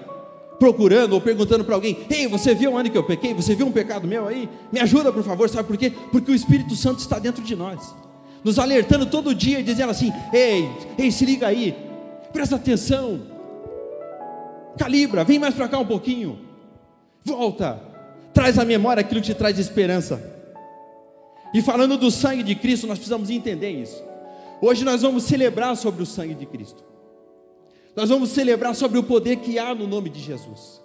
procurando 0.60 1.14
ou 1.14 1.22
perguntando 1.22 1.64
para 1.64 1.74
alguém: 1.76 2.06
Ei, 2.10 2.28
você 2.28 2.54
viu 2.54 2.74
onde 2.74 2.90
que 2.90 2.98
eu 2.98 3.04
pequei? 3.04 3.34
Você 3.34 3.56
viu 3.56 3.66
um 3.66 3.72
pecado 3.72 4.08
meu 4.08 4.28
aí? 4.28 4.48
Me 4.72 4.80
ajuda, 4.80 5.12
por 5.12 5.24
favor. 5.24 5.50
Sabe 5.50 5.68
por 5.68 5.78
quê? 5.78 5.92
Porque 6.12 6.32
o 6.32 6.36
Espírito 6.36 6.76
Santo 6.76 7.00
está 7.00 7.18
dentro 7.18 7.44
de 7.44 7.56
nós, 7.56 7.96
nos 8.44 8.60
alertando 8.60 9.06
todo 9.06 9.34
dia, 9.34 9.64
dizendo 9.64 9.90
assim: 9.90 10.12
Ei, 10.32 10.70
ei, 10.98 11.12
se 11.12 11.26
liga 11.26 11.48
aí, 11.48 11.76
presta 12.32 12.58
atenção, 12.58 13.22
calibra, 14.78 15.24
vem 15.24 15.40
mais 15.40 15.54
para 15.54 15.68
cá 15.68 15.80
um 15.80 15.86
pouquinho. 15.86 16.40
Volta, 17.24 17.82
traz 18.34 18.58
à 18.58 18.66
memória 18.66 19.02
aquilo 19.02 19.22
que 19.22 19.28
te 19.28 19.34
traz 19.34 19.58
esperança. 19.60 20.22
E 21.54 21.62
falando 21.62 21.98
do 21.98 22.12
sangue 22.12 22.44
de 22.44 22.56
Cristo, 22.56 22.88
nós 22.88 22.98
precisamos 22.98 23.30
entender 23.30 23.72
isso. 23.72 24.04
Hoje 24.62 24.84
nós 24.84 25.02
vamos 25.02 25.24
celebrar 25.24 25.76
sobre 25.76 26.04
o 26.04 26.06
sangue 26.06 26.36
de 26.36 26.46
Cristo. 26.46 26.84
Nós 27.96 28.10
vamos 28.10 28.30
celebrar 28.30 28.76
sobre 28.76 29.00
o 29.00 29.04
poder 29.04 29.38
que 29.38 29.58
há 29.58 29.74
no 29.74 29.88
nome 29.88 30.10
de 30.10 30.22
Jesus. 30.22 30.80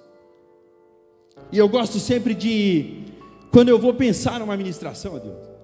E 1.53 1.59
eu 1.59 1.69
gosto 1.69 1.99
sempre 1.99 2.35
de, 2.35 3.03
quando 3.51 3.69
eu 3.69 3.79
vou 3.79 3.93
pensar 3.95 4.41
numa 4.41 4.57
ministração, 4.57 5.19
Deus, 5.19 5.55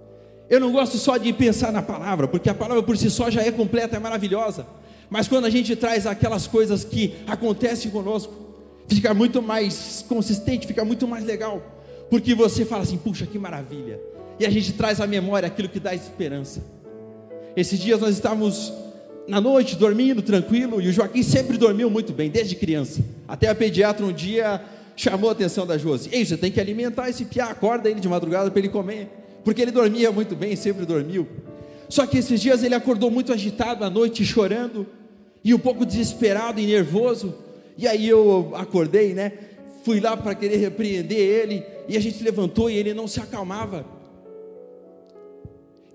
eu 0.48 0.60
não 0.60 0.72
gosto 0.72 0.98
só 0.98 1.16
de 1.16 1.32
pensar 1.32 1.72
na 1.72 1.80
palavra, 1.80 2.26
porque 2.26 2.50
a 2.50 2.54
palavra 2.54 2.82
por 2.82 2.96
si 2.96 3.08
só 3.08 3.30
já 3.30 3.42
é 3.42 3.52
completa, 3.52 3.96
é 3.96 4.00
maravilhosa. 4.00 4.66
Mas 5.10 5.26
quando 5.26 5.44
a 5.44 5.50
gente 5.50 5.74
traz 5.74 6.06
aquelas 6.06 6.46
coisas 6.46 6.84
que 6.84 7.14
acontecem 7.26 7.90
conosco, 7.90 8.32
fica 8.86 9.12
muito 9.12 9.42
mais 9.42 10.04
consistente, 10.08 10.66
fica 10.66 10.84
muito 10.84 11.06
mais 11.08 11.24
legal. 11.24 11.60
Porque 12.08 12.34
você 12.34 12.64
fala 12.64 12.82
assim, 12.82 12.96
puxa, 12.96 13.26
que 13.26 13.38
maravilha. 13.38 14.00
E 14.38 14.46
a 14.46 14.50
gente 14.50 14.72
traz 14.72 15.00
à 15.00 15.06
memória 15.06 15.48
aquilo 15.48 15.68
que 15.68 15.80
dá 15.80 15.94
esperança. 15.94 16.64
Esses 17.56 17.78
dias 17.78 18.00
nós 18.00 18.14
estávamos 18.14 18.72
na 19.28 19.40
noite 19.40 19.76
dormindo 19.76 20.22
tranquilo, 20.22 20.80
e 20.80 20.88
o 20.88 20.92
Joaquim 20.92 21.22
sempre 21.22 21.58
dormiu 21.58 21.90
muito 21.90 22.12
bem, 22.12 22.30
desde 22.30 22.54
criança. 22.54 23.04
Até 23.28 23.48
a 23.48 23.54
pediatra 23.54 24.06
um 24.06 24.12
dia 24.12 24.62
chamou 24.96 25.28
a 25.28 25.32
atenção 25.32 25.66
da 25.66 25.76
Josi. 25.76 26.08
Ei, 26.12 26.24
você 26.24 26.36
tem 26.36 26.50
que 26.50 26.60
alimentar 26.60 27.08
esse 27.08 27.24
piá, 27.24 27.46
acorda 27.46 27.90
ele 27.90 28.00
de 28.00 28.08
madrugada 28.08 28.50
para 28.50 28.58
ele 28.60 28.68
comer. 28.68 29.08
Porque 29.44 29.60
ele 29.60 29.70
dormia 29.70 30.12
muito 30.12 30.36
bem, 30.36 30.54
sempre 30.56 30.84
dormiu. 30.84 31.26
Só 31.88 32.06
que 32.06 32.18
esses 32.18 32.40
dias 32.40 32.62
ele 32.62 32.74
acordou 32.74 33.10
muito 33.10 33.32
agitado 33.32 33.84
à 33.84 33.90
noite, 33.90 34.24
chorando 34.24 34.86
e 35.42 35.54
um 35.54 35.58
pouco 35.58 35.84
desesperado 35.86 36.60
e 36.60 36.66
nervoso. 36.66 37.34
E 37.76 37.86
aí 37.86 38.08
eu 38.08 38.52
acordei, 38.54 39.14
né? 39.14 39.32
Fui 39.84 40.00
lá 40.00 40.16
para 40.16 40.34
querer 40.34 40.58
repreender 40.58 41.18
ele, 41.18 41.64
e 41.88 41.96
a 41.96 42.00
gente 42.00 42.22
levantou 42.22 42.70
e 42.70 42.76
ele 42.76 42.92
não 42.92 43.08
se 43.08 43.20
acalmava. 43.20 43.84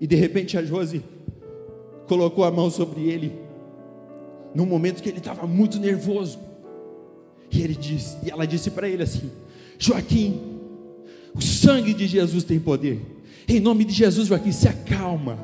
E 0.00 0.06
de 0.06 0.16
repente 0.16 0.58
a 0.58 0.64
Josi 0.64 1.02
colocou 2.08 2.44
a 2.44 2.50
mão 2.50 2.70
sobre 2.70 3.08
ele, 3.08 3.32
num 4.54 4.66
momento 4.66 5.02
que 5.02 5.08
ele 5.08 5.18
estava 5.18 5.46
muito 5.46 5.78
nervoso. 5.78 6.38
E 7.50 7.62
ele 7.62 7.74
disse, 7.74 8.16
e 8.24 8.30
ela 8.30 8.46
disse 8.46 8.70
para 8.70 8.88
ele 8.88 9.04
assim: 9.04 9.30
Joaquim, 9.78 10.40
o 11.34 11.40
sangue 11.40 11.94
de 11.94 12.06
Jesus 12.06 12.42
tem 12.42 12.58
poder. 12.58 13.00
Em 13.48 13.60
nome 13.60 13.84
de 13.84 13.92
Jesus, 13.92 14.26
Joaquim, 14.26 14.50
se 14.50 14.66
acalma. 14.66 15.38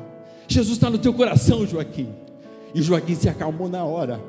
Jesus 0.47 0.75
está 0.75 0.89
no 0.89 0.97
teu 0.97 1.13
coração, 1.13 1.65
Joaquim. 1.65 2.09
E 2.73 2.81
Joaquim 2.81 3.15
se 3.15 3.29
acalmou 3.29 3.69
na 3.69 3.83
hora. 3.83 4.19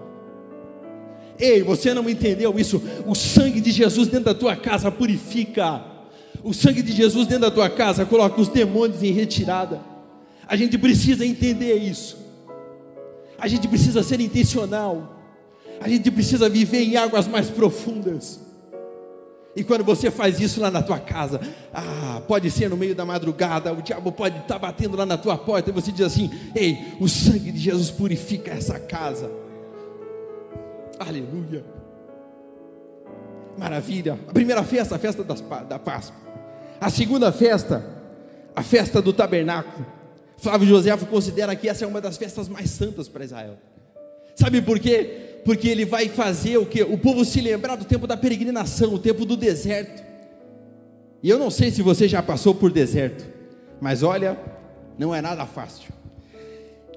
Ei, 1.38 1.62
você 1.62 1.92
não 1.92 2.08
entendeu 2.08 2.58
isso? 2.58 2.82
O 3.06 3.14
sangue 3.14 3.60
de 3.60 3.70
Jesus 3.70 4.08
dentro 4.08 4.26
da 4.26 4.34
tua 4.34 4.54
casa 4.54 4.90
purifica. 4.90 5.82
O 6.42 6.52
sangue 6.52 6.82
de 6.82 6.92
Jesus 6.92 7.26
dentro 7.26 7.42
da 7.42 7.50
tua 7.50 7.70
casa 7.70 8.04
coloca 8.04 8.40
os 8.40 8.48
demônios 8.48 9.02
em 9.02 9.12
retirada. 9.12 9.80
A 10.46 10.56
gente 10.56 10.76
precisa 10.78 11.24
entender 11.24 11.74
isso. 11.76 12.18
A 13.38 13.48
gente 13.48 13.66
precisa 13.66 14.02
ser 14.02 14.20
intencional. 14.20 15.20
A 15.80 15.88
gente 15.88 16.10
precisa 16.10 16.48
viver 16.48 16.82
em 16.82 16.96
águas 16.96 17.26
mais 17.26 17.50
profundas. 17.50 18.40
E 19.56 19.62
quando 19.62 19.84
você 19.84 20.10
faz 20.10 20.40
isso 20.40 20.60
lá 20.60 20.70
na 20.70 20.82
tua 20.82 20.98
casa, 20.98 21.40
ah, 21.72 22.20
pode 22.26 22.50
ser 22.50 22.68
no 22.68 22.76
meio 22.76 22.94
da 22.94 23.04
madrugada, 23.04 23.72
o 23.72 23.80
diabo 23.80 24.10
pode 24.10 24.36
estar 24.38 24.54
tá 24.54 24.58
batendo 24.58 24.96
lá 24.96 25.06
na 25.06 25.16
tua 25.16 25.38
porta 25.38 25.70
e 25.70 25.72
você 25.72 25.92
diz 25.92 26.06
assim: 26.06 26.30
Ei, 26.54 26.96
o 27.00 27.08
sangue 27.08 27.52
de 27.52 27.58
Jesus 27.58 27.90
purifica 27.90 28.50
essa 28.50 28.80
casa. 28.80 29.30
Aleluia. 30.98 31.64
Maravilha. 33.56 34.18
A 34.28 34.32
primeira 34.32 34.64
festa, 34.64 34.96
a 34.96 34.98
festa 34.98 35.22
das, 35.22 35.40
da 35.68 35.78
Páscoa. 35.78 36.16
A 36.80 36.90
segunda 36.90 37.30
festa, 37.30 37.84
a 38.54 38.62
festa 38.62 39.00
do 39.00 39.12
tabernáculo. 39.12 39.86
Flávio 40.36 40.66
José 40.66 40.96
considera 40.96 41.54
que 41.54 41.68
essa 41.68 41.84
é 41.84 41.88
uma 41.88 42.00
das 42.00 42.16
festas 42.16 42.48
mais 42.48 42.70
santas 42.70 43.08
para 43.08 43.24
Israel. 43.24 43.56
Sabe 44.34 44.60
por 44.60 44.80
quê? 44.80 45.23
Porque 45.44 45.68
ele 45.68 45.84
vai 45.84 46.08
fazer 46.08 46.56
o 46.56 46.64
que? 46.64 46.82
O 46.82 46.96
povo 46.96 47.24
se 47.24 47.40
lembrar 47.40 47.76
do 47.76 47.84
tempo 47.84 48.06
da 48.06 48.16
peregrinação, 48.16 48.94
o 48.94 48.98
tempo 48.98 49.24
do 49.24 49.36
deserto. 49.36 50.02
E 51.22 51.28
eu 51.28 51.38
não 51.38 51.50
sei 51.50 51.70
se 51.70 51.82
você 51.82 52.08
já 52.08 52.22
passou 52.22 52.54
por 52.54 52.70
deserto, 52.70 53.26
mas 53.80 54.02
olha, 54.02 54.38
não 54.98 55.14
é 55.14 55.20
nada 55.20 55.44
fácil. 55.46 55.92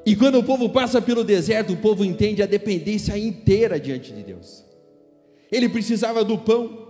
E 0.06 0.16
quando 0.16 0.40
o 0.40 0.44
povo 0.44 0.70
passa 0.70 1.02
pelo 1.02 1.24
deserto, 1.24 1.74
o 1.74 1.78
povo 1.78 2.06
entende 2.06 2.42
a 2.42 2.46
dependência 2.46 3.18
inteira 3.18 3.78
diante 3.78 4.14
de 4.14 4.24
Deus. 4.24 4.64
Ele 5.52 5.68
precisava 5.68 6.24
do 6.24 6.38
pão, 6.38 6.88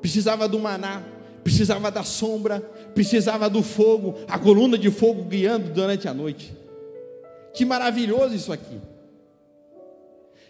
precisava 0.00 0.48
do 0.48 0.58
maná, 0.58 1.02
precisava 1.42 1.90
da 1.90 2.02
sombra, 2.02 2.60
precisava 2.94 3.50
do 3.50 3.62
fogo, 3.62 4.14
a 4.26 4.38
coluna 4.38 4.78
de 4.78 4.90
fogo 4.90 5.24
guiando 5.24 5.70
durante 5.70 6.08
a 6.08 6.14
noite. 6.14 6.54
Que 7.52 7.66
maravilhoso 7.66 8.34
isso 8.34 8.50
aqui. 8.50 8.78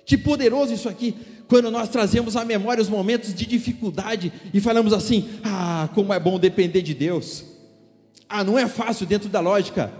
Que 0.04 0.18
poderoso 0.18 0.72
isso 0.72 0.88
aqui, 0.88 1.14
quando 1.48 1.70
nós 1.70 1.88
trazemos 1.88 2.36
à 2.36 2.44
memória 2.44 2.82
os 2.82 2.88
momentos 2.88 3.34
de 3.34 3.46
dificuldade 3.46 4.32
e 4.52 4.60
falamos 4.60 4.92
assim: 4.92 5.28
ah, 5.42 5.88
como 5.94 6.12
é 6.12 6.18
bom 6.18 6.38
depender 6.38 6.82
de 6.82 6.94
Deus. 6.94 7.44
Ah, 8.28 8.42
não 8.42 8.58
é 8.58 8.66
fácil 8.66 9.06
dentro 9.06 9.28
da 9.28 9.40
lógica. 9.40 9.92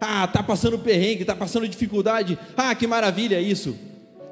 Ah, 0.00 0.26
tá 0.26 0.42
passando 0.42 0.78
perrengue, 0.78 1.24
tá 1.24 1.34
passando 1.34 1.68
dificuldade. 1.68 2.38
Ah, 2.56 2.74
que 2.74 2.86
maravilha 2.86 3.40
isso. 3.40 3.76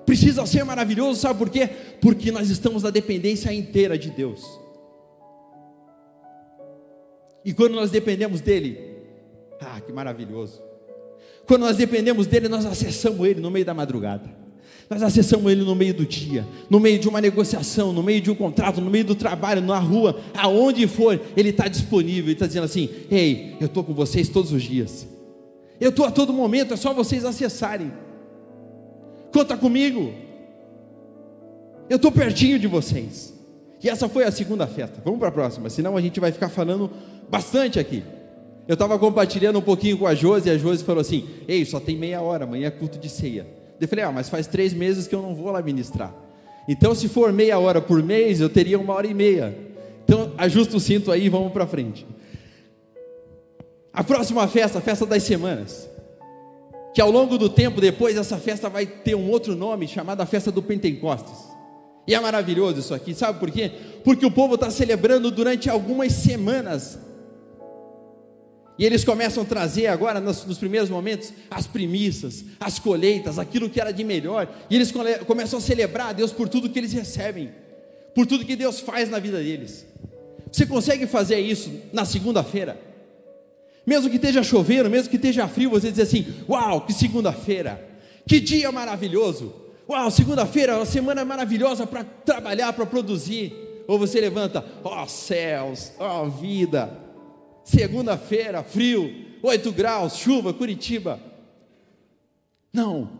Precisa 0.04 0.44
ser 0.44 0.64
maravilhoso, 0.64 1.20
sabe 1.20 1.38
por 1.38 1.48
quê? 1.48 1.68
Porque 2.00 2.30
nós 2.30 2.50
estamos 2.50 2.82
na 2.82 2.90
dependência 2.90 3.52
inteira 3.52 3.96
de 3.96 4.10
Deus. 4.10 4.42
E 7.44 7.52
quando 7.54 7.74
nós 7.74 7.90
dependemos 7.90 8.40
dele, 8.40 8.78
ah, 9.60 9.80
que 9.80 9.92
maravilhoso. 9.92 10.62
Quando 11.46 11.62
nós 11.62 11.76
dependemos 11.76 12.26
dele, 12.26 12.48
nós 12.48 12.64
acessamos 12.64 13.26
ele 13.26 13.40
no 13.40 13.50
meio 13.50 13.64
da 13.64 13.74
madrugada. 13.74 14.43
Nós 14.88 15.02
acessamos 15.02 15.50
ele 15.50 15.62
no 15.62 15.74
meio 15.74 15.94
do 15.94 16.04
dia, 16.04 16.46
no 16.68 16.78
meio 16.78 16.98
de 16.98 17.08
uma 17.08 17.20
negociação, 17.20 17.92
no 17.92 18.02
meio 18.02 18.20
de 18.20 18.30
um 18.30 18.34
contrato, 18.34 18.80
no 18.80 18.90
meio 18.90 19.04
do 19.04 19.14
trabalho, 19.14 19.62
na 19.62 19.78
rua, 19.78 20.20
aonde 20.36 20.86
for, 20.86 21.20
ele 21.36 21.48
está 21.50 21.68
disponível, 21.68 22.24
ele 22.24 22.32
está 22.32 22.46
dizendo 22.46 22.64
assim: 22.64 22.90
Ei, 23.10 23.56
eu 23.60 23.66
estou 23.66 23.82
com 23.82 23.94
vocês 23.94 24.28
todos 24.28 24.52
os 24.52 24.62
dias, 24.62 25.06
eu 25.80 25.90
estou 25.90 26.04
a 26.04 26.10
todo 26.10 26.32
momento, 26.32 26.74
é 26.74 26.76
só 26.76 26.92
vocês 26.92 27.24
acessarem. 27.24 27.92
Conta 29.32 29.56
comigo, 29.56 30.12
eu 31.88 31.96
estou 31.96 32.12
pertinho 32.12 32.58
de 32.58 32.66
vocês. 32.66 33.32
E 33.82 33.88
essa 33.88 34.08
foi 34.08 34.24
a 34.24 34.32
segunda 34.32 34.66
festa. 34.66 35.02
Vamos 35.04 35.18
para 35.18 35.28
a 35.28 35.32
próxima, 35.32 35.68
senão 35.68 35.96
a 35.96 36.00
gente 36.00 36.18
vai 36.20 36.32
ficar 36.32 36.48
falando 36.48 36.90
bastante 37.28 37.78
aqui. 37.78 38.02
Eu 38.66 38.74
estava 38.74 38.98
compartilhando 38.98 39.58
um 39.58 39.62
pouquinho 39.62 39.98
com 39.98 40.06
a 40.06 40.14
Josi, 40.14 40.48
e 40.48 40.52
a 40.52 40.58
Josi 40.58 40.84
falou 40.84 41.00
assim: 41.00 41.26
Ei, 41.48 41.64
só 41.64 41.80
tem 41.80 41.96
meia 41.96 42.20
hora, 42.20 42.44
amanhã 42.44 42.68
é 42.68 42.70
culto 42.70 42.98
de 42.98 43.08
ceia. 43.08 43.63
Eu 43.84 43.88
falei, 43.88 44.04
ah, 44.04 44.12
mas 44.12 44.28
faz 44.28 44.46
três 44.46 44.72
meses 44.72 45.06
que 45.06 45.14
eu 45.14 45.22
não 45.22 45.34
vou 45.34 45.50
lá 45.50 45.62
ministrar. 45.62 46.14
Então, 46.68 46.94
se 46.94 47.08
for 47.08 47.32
meia 47.32 47.58
hora 47.58 47.80
por 47.80 48.02
mês, 48.02 48.40
eu 48.40 48.48
teria 48.48 48.78
uma 48.78 48.94
hora 48.94 49.06
e 49.06 49.14
meia. 49.14 49.56
Então, 50.04 50.32
ajusta 50.38 50.76
o 50.76 50.80
cinto 50.80 51.10
aí 51.12 51.26
e 51.26 51.28
vamos 51.28 51.52
para 51.52 51.66
frente. 51.66 52.06
A 53.92 54.02
próxima 54.02 54.46
festa, 54.48 54.78
a 54.78 54.82
festa 54.82 55.06
das 55.06 55.22
semanas. 55.22 55.88
Que 56.94 57.00
ao 57.00 57.10
longo 57.10 57.36
do 57.36 57.48
tempo, 57.48 57.80
depois, 57.80 58.16
essa 58.16 58.38
festa 58.38 58.68
vai 58.68 58.86
ter 58.86 59.14
um 59.14 59.30
outro 59.30 59.54
nome, 59.54 59.86
chamada 59.86 60.24
Festa 60.24 60.50
do 60.50 60.62
Pentecostes. 60.62 61.54
E 62.06 62.14
é 62.14 62.20
maravilhoso 62.20 62.80
isso 62.80 62.94
aqui, 62.94 63.14
sabe 63.14 63.38
por 63.38 63.50
quê? 63.50 63.70
Porque 64.04 64.26
o 64.26 64.30
povo 64.30 64.54
está 64.54 64.70
celebrando 64.70 65.30
durante 65.30 65.70
algumas 65.70 66.12
semanas 66.12 66.98
e 68.76 68.84
eles 68.84 69.04
começam 69.04 69.44
a 69.44 69.46
trazer 69.46 69.86
agora, 69.86 70.20
nos, 70.20 70.44
nos, 70.44 70.58
primeiros 70.58 70.90
momentos, 70.90 71.32
as 71.48 71.66
primícias, 71.66 72.44
as 72.58 72.78
colheitas, 72.78 73.38
aquilo 73.38 73.70
que 73.70 73.80
era 73.80 73.92
de 73.92 74.02
melhor. 74.02 74.52
E 74.68 74.74
eles 74.74 74.92
começam 75.26 75.58
a 75.60 75.62
celebrar 75.62 76.08
a 76.08 76.12
Deus 76.12 76.32
por 76.32 76.48
tudo 76.48 76.68
que 76.68 76.78
eles 76.78 76.92
recebem, 76.92 77.52
por 78.14 78.26
tudo 78.26 78.44
que 78.44 78.56
Deus 78.56 78.80
faz 78.80 79.08
na 79.08 79.20
vida 79.20 79.38
deles. 79.38 79.86
Você 80.50 80.66
consegue 80.66 81.06
fazer 81.06 81.38
isso 81.38 81.70
na 81.92 82.04
segunda-feira? 82.04 82.80
Mesmo 83.86 84.10
que 84.10 84.16
esteja 84.16 84.42
chovendo, 84.42 84.90
mesmo 84.90 85.08
que 85.08 85.16
esteja 85.16 85.46
frio, 85.46 85.70
você 85.70 85.90
diz 85.90 86.00
assim: 86.00 86.26
Uau, 86.48 86.80
que 86.80 86.92
segunda-feira! 86.92 87.80
Que 88.26 88.40
dia 88.40 88.72
maravilhoso! 88.72 89.54
Uau, 89.88 90.10
segunda-feira, 90.10 90.76
uma 90.76 90.86
semana 90.86 91.24
maravilhosa 91.24 91.86
para 91.86 92.02
trabalhar, 92.02 92.72
para 92.72 92.86
produzir. 92.86 93.52
Ou 93.86 93.98
você 93.98 94.18
levanta, 94.20 94.64
ó 94.82 95.02
oh, 95.02 95.06
céus, 95.06 95.92
ó 95.98 96.22
oh, 96.22 96.30
vida, 96.30 97.03
Segunda-feira, 97.64 98.62
frio, 98.62 99.12
8 99.42 99.72
graus, 99.72 100.16
chuva, 100.16 100.52
Curitiba. 100.52 101.18
Não, 102.72 103.10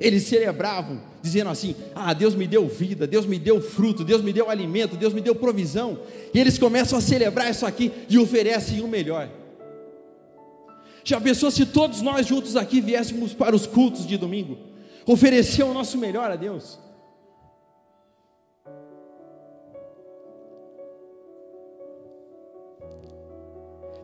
eles 0.00 0.24
celebravam, 0.24 1.00
dizendo 1.22 1.50
assim: 1.50 1.74
Ah, 1.94 2.12
Deus 2.12 2.34
me 2.34 2.46
deu 2.46 2.68
vida, 2.68 3.06
Deus 3.06 3.26
me 3.26 3.38
deu 3.38 3.60
fruto, 3.60 4.04
Deus 4.04 4.22
me 4.22 4.32
deu 4.32 4.50
alimento, 4.50 4.96
Deus 4.96 5.14
me 5.14 5.20
deu 5.20 5.34
provisão. 5.34 6.00
E 6.32 6.38
eles 6.38 6.58
começam 6.58 6.98
a 6.98 7.02
celebrar 7.02 7.50
isso 7.50 7.66
aqui 7.66 7.90
e 8.08 8.18
oferecem 8.18 8.82
o 8.82 8.88
melhor. 8.88 9.28
Já 11.02 11.20
pensou 11.20 11.50
se 11.50 11.64
todos 11.64 12.02
nós 12.02 12.26
juntos 12.26 12.54
aqui 12.54 12.80
viéssemos 12.80 13.32
para 13.32 13.56
os 13.56 13.66
cultos 13.66 14.06
de 14.06 14.18
domingo, 14.18 14.58
oferecer 15.06 15.62
o 15.62 15.72
nosso 15.72 15.96
melhor 15.96 16.30
a 16.30 16.36
Deus? 16.36 16.78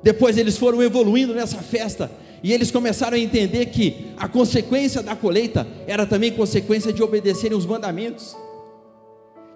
Depois 0.04 0.36
eles 0.36 0.58
foram 0.58 0.82
evoluindo 0.82 1.32
nessa 1.34 1.62
festa 1.62 2.10
e 2.42 2.52
eles 2.52 2.70
começaram 2.70 3.16
a 3.16 3.18
entender 3.18 3.64
que 3.66 4.08
a 4.18 4.28
consequência 4.28 5.02
da 5.02 5.16
colheita 5.16 5.66
era 5.86 6.04
também 6.04 6.30
consequência 6.30 6.92
de 6.92 7.02
obedecerem 7.02 7.56
os 7.56 7.64
mandamentos. 7.64 8.36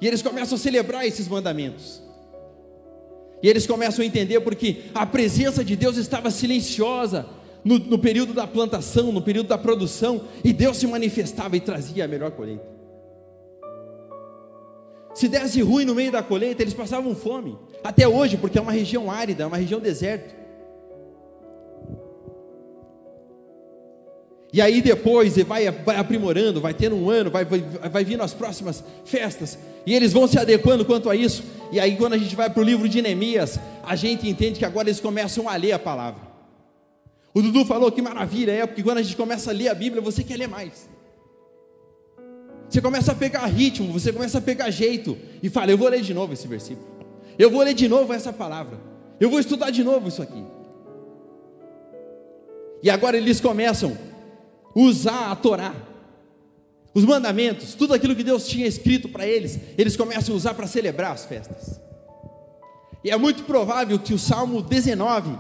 E 0.01 0.07
eles 0.07 0.23
começam 0.23 0.57
a 0.57 0.59
celebrar 0.59 1.07
esses 1.07 1.29
mandamentos. 1.29 2.03
E 3.43 3.49
eles 3.49 3.67
começam 3.67 4.03
a 4.03 4.07
entender 4.07 4.41
porque 4.41 4.85
a 4.95 5.05
presença 5.05 5.63
de 5.63 5.77
Deus 5.77 5.99
estava 5.99 6.31
silenciosa 6.31 7.27
no, 7.63 7.79
no, 7.79 7.99
período 7.99 8.33
da 8.33 8.47
plantação, 8.47 9.13
no 9.13 9.21
período 9.21 9.49
da 9.49 9.59
produção, 9.59 10.23
e 10.43 10.51
Deus 10.51 10.79
se 10.79 10.87
manifestava 10.87 11.59
e 11.59 11.61
trazia 11.61 12.07
a 12.07 12.09
melhor 12.09 12.31
colheita. 12.31 12.65
Se 15.15 15.29
desse 15.29 15.61
ruim 15.61 15.85
no 15.85 15.95
meio 15.95 16.11
da 16.11 16.23
colheita, 16.23 16.63
eles 16.63 16.73
passavam 16.73 17.15
fome, 17.15 17.59
até 17.85 18.09
hoje, 18.09 18.39
porque 18.39 18.59
é 18.59 18.63
uma 18.63 18.73
região 18.73 19.11
árida, 19.11 19.43
é 19.43 19.47
uma 19.47 19.59
região 19.59 19.79
deserto. 19.79 20.38
E 24.53 24.63
aí 24.63 24.81
depois 24.81 25.37
vai, 25.37 25.71
vai 25.71 25.97
aprimorando, 25.97 26.61
vai 26.61 26.73
tendo 26.73 26.97
um 26.97 27.11
ano, 27.11 27.31
vai, 27.31 27.45
vai, 27.45 27.61
vai 27.61 28.05
vindo 28.05 28.23
as 28.23 28.33
próximas 28.33 28.83
festas, 29.05 29.59
e 29.85 29.95
eles 29.95 30.13
vão 30.13 30.27
se 30.27 30.39
adequando 30.39 30.85
quanto 30.85 31.11
a 31.11 31.17
isso. 31.17 31.45
E 31.71 31.79
aí, 31.79 31.97
quando 31.97 32.15
a 32.15 32.19
gente 32.19 32.35
vai 32.35 32.49
para 32.49 32.61
o 32.61 32.65
livro 32.65 32.89
de 32.89 33.03
Neemias, 33.03 33.59
a 33.85 33.95
gente 33.95 34.29
entende 34.29 34.59
que 34.59 34.65
agora 34.65 34.89
eles 34.89 35.01
começam 35.01 35.49
a 35.49 35.57
ler 35.57 35.73
a 35.73 35.79
palavra. 35.79 36.29
O 37.35 37.43
Dudu 37.43 37.65
falou 37.67 37.93
que 37.93 38.01
maravilha 38.01 38.53
é, 38.53 38.67
porque 38.67 38.83
quando 38.83 38.99
a 38.99 39.03
gente 39.03 39.17
começa 39.17 39.51
a 39.51 39.53
ler 39.53 39.69
a 39.69 39.75
Bíblia, 39.75 40.01
você 40.01 40.25
quer 40.25 40.39
ler 40.39 40.49
mais. 40.49 40.89
Você 42.69 42.81
começa 42.81 43.13
a 43.13 43.15
pegar 43.15 43.47
ritmo, 43.47 43.93
você 43.93 44.13
começa 44.13 44.39
a 44.39 44.41
pegar 44.41 44.71
jeito, 44.71 45.17
e 45.43 45.49
fala: 45.49 45.71
Eu 45.71 45.79
vou 45.79 45.89
ler 45.89 46.01
de 46.01 46.15
novo 46.15 46.33
esse 46.33 46.49
versículo, 46.49 46.87
eu 47.39 47.51
vou 47.51 47.63
ler 47.63 47.75
de 47.75 47.87
novo 47.87 48.13
essa 48.13 48.33
palavra, 48.33 48.79
eu 49.21 49.29
vou 49.29 49.41
estudar 49.41 49.71
de 49.71 49.85
novo 49.85 50.09
isso 50.09 50.23
aqui. 50.23 50.43
E 52.83 52.89
agora 52.89 53.17
eles 53.17 53.41
começam 53.41 53.97
usar 54.75 55.31
a 55.31 55.37
Torá, 55.37 55.75
os 56.95 57.05
mandamentos, 57.05 57.75
tudo 57.75 57.95
aquilo 57.95 58.17
que 58.17 58.25
Deus 58.25 58.47
tinha 58.47 58.67
escrito 58.67 59.09
para 59.09 59.27
eles, 59.27 59.59
eles 59.77 59.97
começam 59.97 60.35
a 60.35 60.37
usar 60.37 60.55
para 60.55 60.67
celebrar 60.67 61.13
as 61.13 61.25
festas. 61.25 61.81
E 63.05 63.11
é 63.11 63.17
muito 63.17 63.45
provável 63.45 63.99
que 63.99 64.13
o 64.13 64.19
Salmo 64.19 64.63
19 64.63 65.39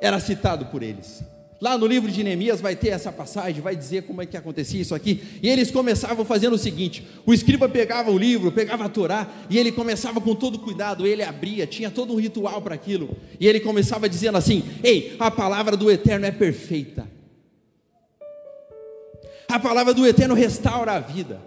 era 0.00 0.18
citado 0.18 0.66
por 0.66 0.82
eles. 0.82 1.22
Lá 1.60 1.76
no 1.76 1.86
livro 1.88 2.10
de 2.10 2.22
Neemias 2.22 2.60
vai 2.60 2.76
ter 2.76 2.88
essa 2.90 3.10
passagem, 3.10 3.60
vai 3.60 3.74
dizer 3.74 4.04
como 4.04 4.22
é 4.22 4.26
que 4.26 4.36
acontecia 4.36 4.80
isso 4.80 4.94
aqui. 4.94 5.22
E 5.42 5.48
eles 5.48 5.72
começavam 5.72 6.24
fazendo 6.24 6.52
o 6.52 6.58
seguinte: 6.58 7.04
o 7.26 7.34
escriba 7.34 7.68
pegava 7.68 8.12
o 8.12 8.16
livro, 8.16 8.52
pegava 8.52 8.84
a 8.84 8.88
Torá, 8.88 9.26
e 9.50 9.58
ele 9.58 9.72
começava 9.72 10.20
com 10.20 10.36
todo 10.36 10.60
cuidado, 10.60 11.04
ele 11.04 11.22
abria, 11.22 11.66
tinha 11.66 11.90
todo 11.90 12.12
um 12.14 12.16
ritual 12.16 12.62
para 12.62 12.76
aquilo. 12.76 13.16
E 13.40 13.46
ele 13.48 13.58
começava 13.58 14.08
dizendo 14.08 14.38
assim: 14.38 14.62
Ei, 14.84 15.16
a 15.18 15.32
palavra 15.32 15.76
do 15.76 15.90
Eterno 15.90 16.26
é 16.26 16.30
perfeita. 16.30 17.17
A 19.50 19.58
palavra 19.58 19.94
do 19.94 20.06
Eterno 20.06 20.34
restaura 20.34 20.92
a 20.92 21.00
vida. 21.00 21.40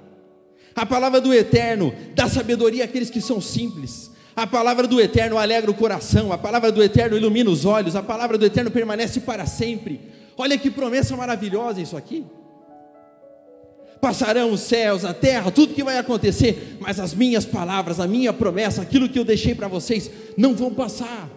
A 0.75 0.85
palavra 0.85 1.21
do 1.21 1.33
Eterno 1.33 1.93
dá 2.15 2.27
sabedoria 2.27 2.85
àqueles 2.85 3.09
que 3.09 3.21
são 3.21 3.39
simples. 3.39 4.09
A 4.35 4.47
palavra 4.47 4.87
do 4.87 4.99
Eterno 4.99 5.37
alegra 5.37 5.69
o 5.69 5.73
coração. 5.73 6.31
A 6.31 6.37
palavra 6.37 6.71
do 6.71 6.81
Eterno 6.81 7.15
ilumina 7.15 7.49
os 7.49 7.65
olhos. 7.65 7.95
A 7.95 8.01
palavra 8.01 8.37
do 8.37 8.45
Eterno 8.45 8.71
permanece 8.71 9.19
para 9.19 9.45
sempre. 9.45 10.01
Olha 10.37 10.57
que 10.57 10.71
promessa 10.71 11.15
maravilhosa 11.15 11.81
isso 11.81 11.95
aqui. 11.95 12.25
Passarão 13.99 14.51
os 14.51 14.61
céus, 14.61 15.05
a 15.05 15.13
terra, 15.13 15.51
tudo 15.51 15.75
que 15.75 15.83
vai 15.83 15.99
acontecer, 15.99 16.77
mas 16.79 16.99
as 16.99 17.13
minhas 17.13 17.45
palavras, 17.45 17.99
a 17.99 18.07
minha 18.07 18.33
promessa, 18.33 18.81
aquilo 18.81 19.07
que 19.07 19.19
eu 19.19 19.23
deixei 19.23 19.53
para 19.53 19.67
vocês, 19.67 20.09
não 20.35 20.55
vão 20.55 20.73
passar. 20.73 21.29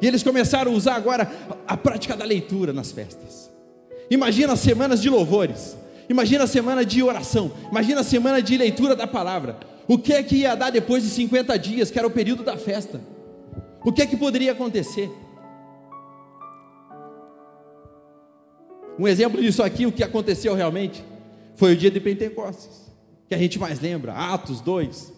E 0.00 0.06
eles 0.06 0.22
começaram 0.22 0.72
a 0.72 0.74
usar 0.74 0.94
agora 0.94 1.30
a 1.66 1.76
prática 1.76 2.16
da 2.16 2.24
leitura 2.24 2.72
nas 2.72 2.92
festas. 2.92 3.50
Imagina 4.10 4.52
as 4.52 4.60
semanas 4.60 5.00
de 5.00 5.08
louvores. 5.08 5.76
Imagina 6.08 6.44
a 6.44 6.46
semana 6.46 6.84
de 6.84 7.02
oração. 7.02 7.52
Imagina 7.70 8.00
a 8.00 8.04
semana 8.04 8.42
de 8.42 8.56
leitura 8.56 8.94
da 8.94 9.06
palavra. 9.06 9.58
O 9.86 9.98
que 9.98 10.12
é 10.12 10.22
que 10.22 10.36
ia 10.36 10.54
dar 10.54 10.70
depois 10.70 11.02
de 11.02 11.10
50 11.10 11.58
dias, 11.58 11.90
que 11.90 11.98
era 11.98 12.06
o 12.06 12.10
período 12.10 12.42
da 12.42 12.56
festa? 12.56 13.00
O 13.84 13.92
que 13.92 14.02
é 14.02 14.06
que 14.06 14.16
poderia 14.16 14.52
acontecer? 14.52 15.10
Um 18.98 19.08
exemplo 19.08 19.40
disso 19.40 19.62
aqui, 19.62 19.86
o 19.86 19.92
que 19.92 20.02
aconteceu 20.02 20.54
realmente, 20.54 21.04
foi 21.56 21.72
o 21.72 21.76
dia 21.76 21.90
de 21.90 22.00
Pentecostes, 22.00 22.92
que 23.28 23.34
a 23.34 23.38
gente 23.38 23.58
mais 23.58 23.80
lembra, 23.80 24.12
Atos 24.12 24.60
2. 24.60 25.12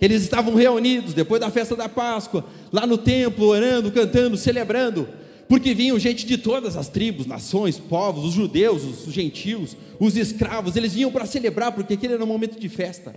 Eles 0.00 0.22
estavam 0.22 0.54
reunidos 0.54 1.12
depois 1.12 1.40
da 1.40 1.50
festa 1.50 1.74
da 1.74 1.88
Páscoa, 1.88 2.44
lá 2.72 2.86
no 2.86 2.96
templo, 2.96 3.46
orando, 3.46 3.90
cantando, 3.90 4.36
celebrando, 4.36 5.08
porque 5.48 5.74
vinham 5.74 5.98
gente 5.98 6.24
de 6.24 6.38
todas 6.38 6.76
as 6.76 6.88
tribos, 6.88 7.26
nações, 7.26 7.78
povos, 7.78 8.24
os 8.24 8.34
judeus, 8.34 8.84
os 8.84 9.12
gentios, 9.12 9.76
os 9.98 10.16
escravos, 10.16 10.76
eles 10.76 10.94
vinham 10.94 11.10
para 11.10 11.26
celebrar, 11.26 11.72
porque 11.72 11.94
aquele 11.94 12.14
era 12.14 12.22
um 12.22 12.28
momento 12.28 12.60
de 12.60 12.68
festa. 12.68 13.14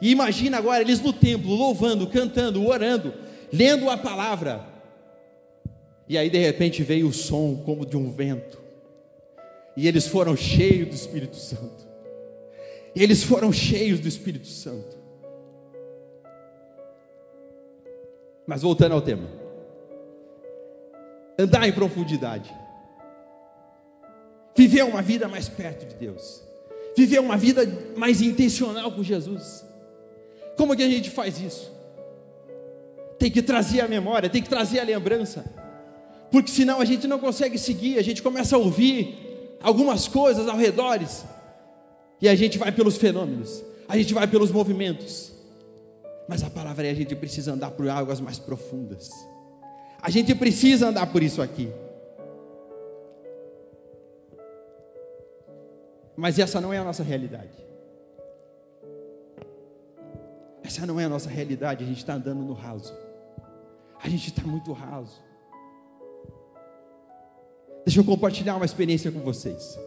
E 0.00 0.10
imagina 0.10 0.56
agora 0.56 0.82
eles 0.82 1.00
no 1.00 1.12
templo, 1.12 1.54
louvando, 1.54 2.06
cantando, 2.06 2.66
orando, 2.66 3.12
lendo 3.52 3.90
a 3.90 3.98
palavra. 3.98 4.64
E 6.08 6.16
aí 6.16 6.30
de 6.30 6.38
repente 6.38 6.82
veio 6.82 7.08
o 7.08 7.12
som 7.12 7.56
como 7.64 7.84
de 7.84 7.96
um 7.96 8.10
vento. 8.10 8.58
E 9.76 9.86
eles 9.86 10.06
foram 10.06 10.34
cheios 10.34 10.88
do 10.88 10.94
Espírito 10.94 11.36
Santo. 11.36 11.89
E 12.94 13.02
eles 13.02 13.22
foram 13.22 13.52
cheios 13.52 14.00
do 14.00 14.08
Espírito 14.08 14.46
Santo. 14.46 14.98
Mas 18.46 18.62
voltando 18.62 18.92
ao 18.92 19.00
tema. 19.00 19.28
Andar 21.38 21.68
em 21.68 21.72
profundidade. 21.72 22.52
Viver 24.56 24.82
uma 24.82 25.00
vida 25.00 25.28
mais 25.28 25.48
perto 25.48 25.86
de 25.86 25.94
Deus. 25.94 26.42
Viver 26.96 27.20
uma 27.20 27.36
vida 27.36 27.62
mais 27.96 28.20
intencional 28.20 28.90
com 28.92 29.02
Jesus. 29.02 29.64
Como 30.56 30.76
que 30.76 30.82
a 30.82 30.88
gente 30.88 31.08
faz 31.10 31.40
isso? 31.40 31.72
Tem 33.18 33.30
que 33.30 33.42
trazer 33.42 33.80
a 33.82 33.88
memória, 33.88 34.28
tem 34.28 34.42
que 34.42 34.48
trazer 34.48 34.80
a 34.80 34.84
lembrança. 34.84 35.44
Porque 36.30 36.50
senão 36.50 36.80
a 36.80 36.84
gente 36.84 37.06
não 37.06 37.18
consegue 37.18 37.56
seguir, 37.56 37.98
a 37.98 38.02
gente 38.02 38.22
começa 38.22 38.56
a 38.56 38.58
ouvir 38.58 39.56
algumas 39.62 40.08
coisas 40.08 40.48
ao 40.48 40.56
redores 40.56 41.24
e 42.20 42.28
a 42.28 42.34
gente 42.34 42.58
vai 42.58 42.70
pelos 42.70 42.96
fenômenos, 42.96 43.64
a 43.88 43.96
gente 43.96 44.12
vai 44.12 44.26
pelos 44.26 44.50
movimentos. 44.50 45.32
Mas 46.28 46.44
a 46.44 46.50
palavra 46.50 46.86
é: 46.86 46.90
a 46.90 46.94
gente 46.94 47.16
precisa 47.16 47.52
andar 47.52 47.70
por 47.70 47.88
águas 47.88 48.20
mais 48.20 48.38
profundas. 48.38 49.10
A 50.02 50.10
gente 50.10 50.34
precisa 50.34 50.88
andar 50.88 51.06
por 51.06 51.22
isso 51.22 51.40
aqui. 51.40 51.72
Mas 56.16 56.38
essa 56.38 56.60
não 56.60 56.72
é 56.72 56.78
a 56.78 56.84
nossa 56.84 57.02
realidade. 57.02 57.50
Essa 60.62 60.86
não 60.86 61.00
é 61.00 61.04
a 61.04 61.08
nossa 61.08 61.30
realidade. 61.30 61.82
A 61.82 61.86
gente 61.86 61.98
está 61.98 62.14
andando 62.14 62.42
no 62.42 62.52
raso. 62.52 62.94
A 64.02 64.08
gente 64.08 64.28
está 64.28 64.42
muito 64.42 64.72
raso. 64.72 65.20
Deixa 67.84 68.00
eu 68.00 68.04
compartilhar 68.04 68.56
uma 68.56 68.64
experiência 68.64 69.10
com 69.10 69.20
vocês 69.20 69.78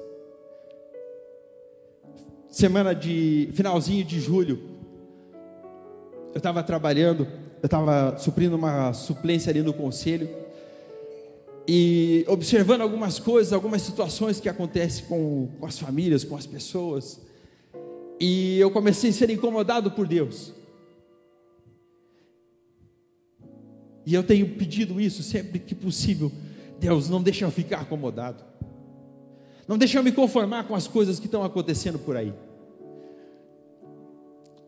semana 2.54 2.94
de 2.94 3.50
finalzinho 3.54 4.06
de 4.06 4.20
julho, 4.20 4.62
eu 6.32 6.38
estava 6.38 6.62
trabalhando, 6.62 7.28
eu 7.60 7.66
estava 7.66 8.16
suprindo 8.20 8.56
uma 8.56 8.94
suplência 8.94 9.50
ali 9.50 9.64
no 9.64 9.74
conselho 9.74 10.30
e 11.68 12.24
observando 12.28 12.82
algumas 12.82 13.18
coisas, 13.18 13.54
algumas 13.54 13.82
situações 13.82 14.40
que 14.40 14.48
acontecem 14.48 15.06
com, 15.06 15.50
com 15.60 15.66
as 15.66 15.80
famílias, 15.80 16.24
com 16.24 16.36
as 16.36 16.46
pessoas. 16.46 17.20
E 18.20 18.60
eu 18.60 18.70
comecei 18.70 19.10
a 19.10 19.14
ser 19.14 19.32
incomodado 19.32 19.90
por 19.90 20.08
Deus. 20.08 20.54
E 24.06 24.14
eu 24.14 24.22
tenho 24.22 24.48
pedido 24.50 25.02
isso 25.02 25.24
sempre 25.24 25.58
que 25.58 25.74
possível. 25.74 26.32
Deus, 26.80 27.10
não 27.10 27.24
deixa 27.24 27.46
eu 27.46 27.52
ficar 27.52 27.80
acomodado. 27.82 28.44
Não 29.68 29.78
deixa 29.78 29.98
eu 29.98 30.04
me 30.04 30.12
conformar 30.12 30.66
com 30.66 30.76
as 30.76 30.88
coisas 30.88 31.20
que 31.20 31.26
estão 31.26 31.44
acontecendo 31.44 31.98
por 31.98 32.18
aí. 32.18 32.34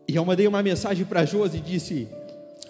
E 0.08 0.14
eu 0.14 0.24
mandei 0.24 0.46
uma 0.46 0.62
mensagem 0.62 1.04
para 1.04 1.24
Josi 1.24 1.58
e 1.58 1.60
disse: 1.60 2.08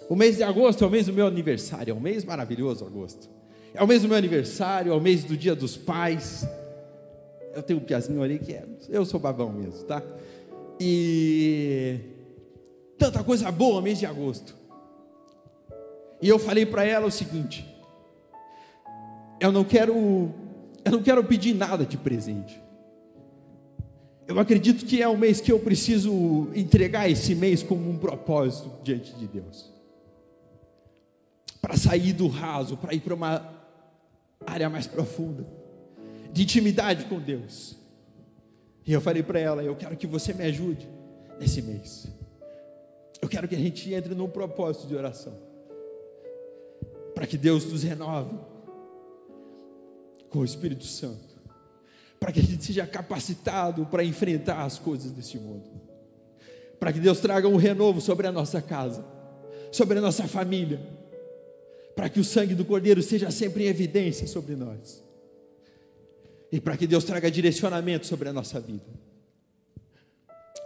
O 0.09 0.15
mês 0.15 0.37
de 0.37 0.43
agosto 0.43 0.83
é 0.83 0.87
o 0.87 0.89
mês 0.89 1.05
do 1.05 1.13
meu 1.13 1.27
aniversário, 1.27 1.91
é 1.91 1.93
um 1.93 1.99
mês 1.99 2.25
maravilhoso, 2.25 2.85
agosto. 2.85 3.29
É 3.73 3.83
o 3.83 3.87
mês 3.87 4.01
do 4.01 4.07
meu 4.07 4.17
aniversário, 4.17 4.91
é 4.91 4.95
o 4.95 4.99
mês 4.99 5.23
do 5.23 5.37
dia 5.37 5.55
dos 5.55 5.77
pais. 5.77 6.47
Eu 7.53 7.63
tenho 7.63 7.79
um 7.79 7.83
piazinho 7.83 8.21
ali 8.21 8.39
que 8.39 8.53
é, 8.53 8.65
eu 8.89 9.05
sou 9.05 9.19
babão 9.19 9.51
mesmo, 9.51 9.83
tá? 9.83 10.01
E 10.79 11.99
tanta 12.97 13.23
coisa 13.23 13.51
boa 13.51 13.81
mês 13.81 13.99
de 13.99 14.05
agosto. 14.05 14.55
E 16.21 16.27
eu 16.27 16.39
falei 16.39 16.65
para 16.65 16.83
ela 16.83 17.05
o 17.05 17.11
seguinte: 17.11 17.65
eu 19.39 19.51
não 19.51 19.63
quero 19.63 20.33
eu 20.87 20.91
não 20.91 21.03
quero 21.03 21.23
pedir 21.23 21.53
nada 21.53 21.85
de 21.85 21.97
presente. 21.97 22.61
Eu 24.25 24.39
acredito 24.39 24.85
que 24.85 25.01
é 25.01 25.07
um 25.07 25.17
mês 25.17 25.41
que 25.41 25.51
eu 25.51 25.59
preciso 25.59 26.49
entregar 26.55 27.09
esse 27.09 27.35
mês 27.35 27.61
como 27.61 27.89
um 27.89 27.97
propósito 27.97 28.71
diante 28.83 29.13
de 29.13 29.27
Deus. 29.27 29.71
Para 31.61 31.75
sair 31.75 32.13
do 32.13 32.27
raso, 32.27 32.77
para 32.77 32.93
ir 32.93 33.01
para 33.01 33.13
uma 33.13 33.53
área 34.45 34.69
mais 34.69 34.87
profunda, 34.87 35.45
de 36.31 36.43
intimidade 36.43 37.05
com 37.05 37.19
Deus. 37.19 37.75
E 38.85 38.93
eu 38.93 39.01
falei 39.01 39.23
para 39.23 39.39
ela: 39.39 39.63
Eu 39.63 39.75
quero 39.75 39.97
que 39.97 40.07
você 40.07 40.33
me 40.33 40.43
ajude 40.45 40.87
nesse 41.39 41.61
mês. 41.61 42.07
Eu 43.21 43.27
quero 43.27 43.47
que 43.47 43.55
a 43.55 43.59
gente 43.59 43.93
entre 43.93 44.15
num 44.15 44.29
propósito 44.29 44.87
de 44.87 44.95
oração, 44.95 45.33
para 47.13 47.27
que 47.27 47.37
Deus 47.37 47.65
nos 47.65 47.83
renove 47.83 48.37
com 50.29 50.39
o 50.39 50.45
Espírito 50.45 50.85
Santo 50.85 51.27
para 52.19 52.31
que 52.31 52.39
a 52.39 52.43
gente 52.43 52.63
seja 52.63 52.85
capacitado 52.85 53.85
para 53.85 54.03
enfrentar 54.03 54.63
as 54.63 54.79
coisas 54.79 55.11
deste 55.11 55.37
mundo. 55.37 55.69
Para 56.79 56.93
que 56.93 56.99
Deus 56.99 57.19
traga 57.19 57.47
um 57.47 57.55
renovo 57.55 58.01
sobre 58.01 58.27
a 58.27 58.31
nossa 58.31 58.61
casa, 58.61 59.05
sobre 59.71 59.97
a 59.97 60.01
nossa 60.01 60.27
família. 60.27 60.79
Para 61.95 62.09
que 62.09 62.19
o 62.19 62.23
sangue 62.23 62.55
do 62.55 62.65
Cordeiro 62.65 63.01
seja 63.01 63.31
sempre 63.31 63.65
em 63.65 63.67
evidência 63.67 64.27
sobre 64.27 64.55
nós. 64.55 65.03
E 66.51 66.59
para 66.59 66.77
que 66.77 66.87
Deus 66.87 67.03
traga 67.03 67.29
direcionamento 67.29 68.05
sobre 68.05 68.29
a 68.29 68.33
nossa 68.33 68.59
vida. 68.59 68.85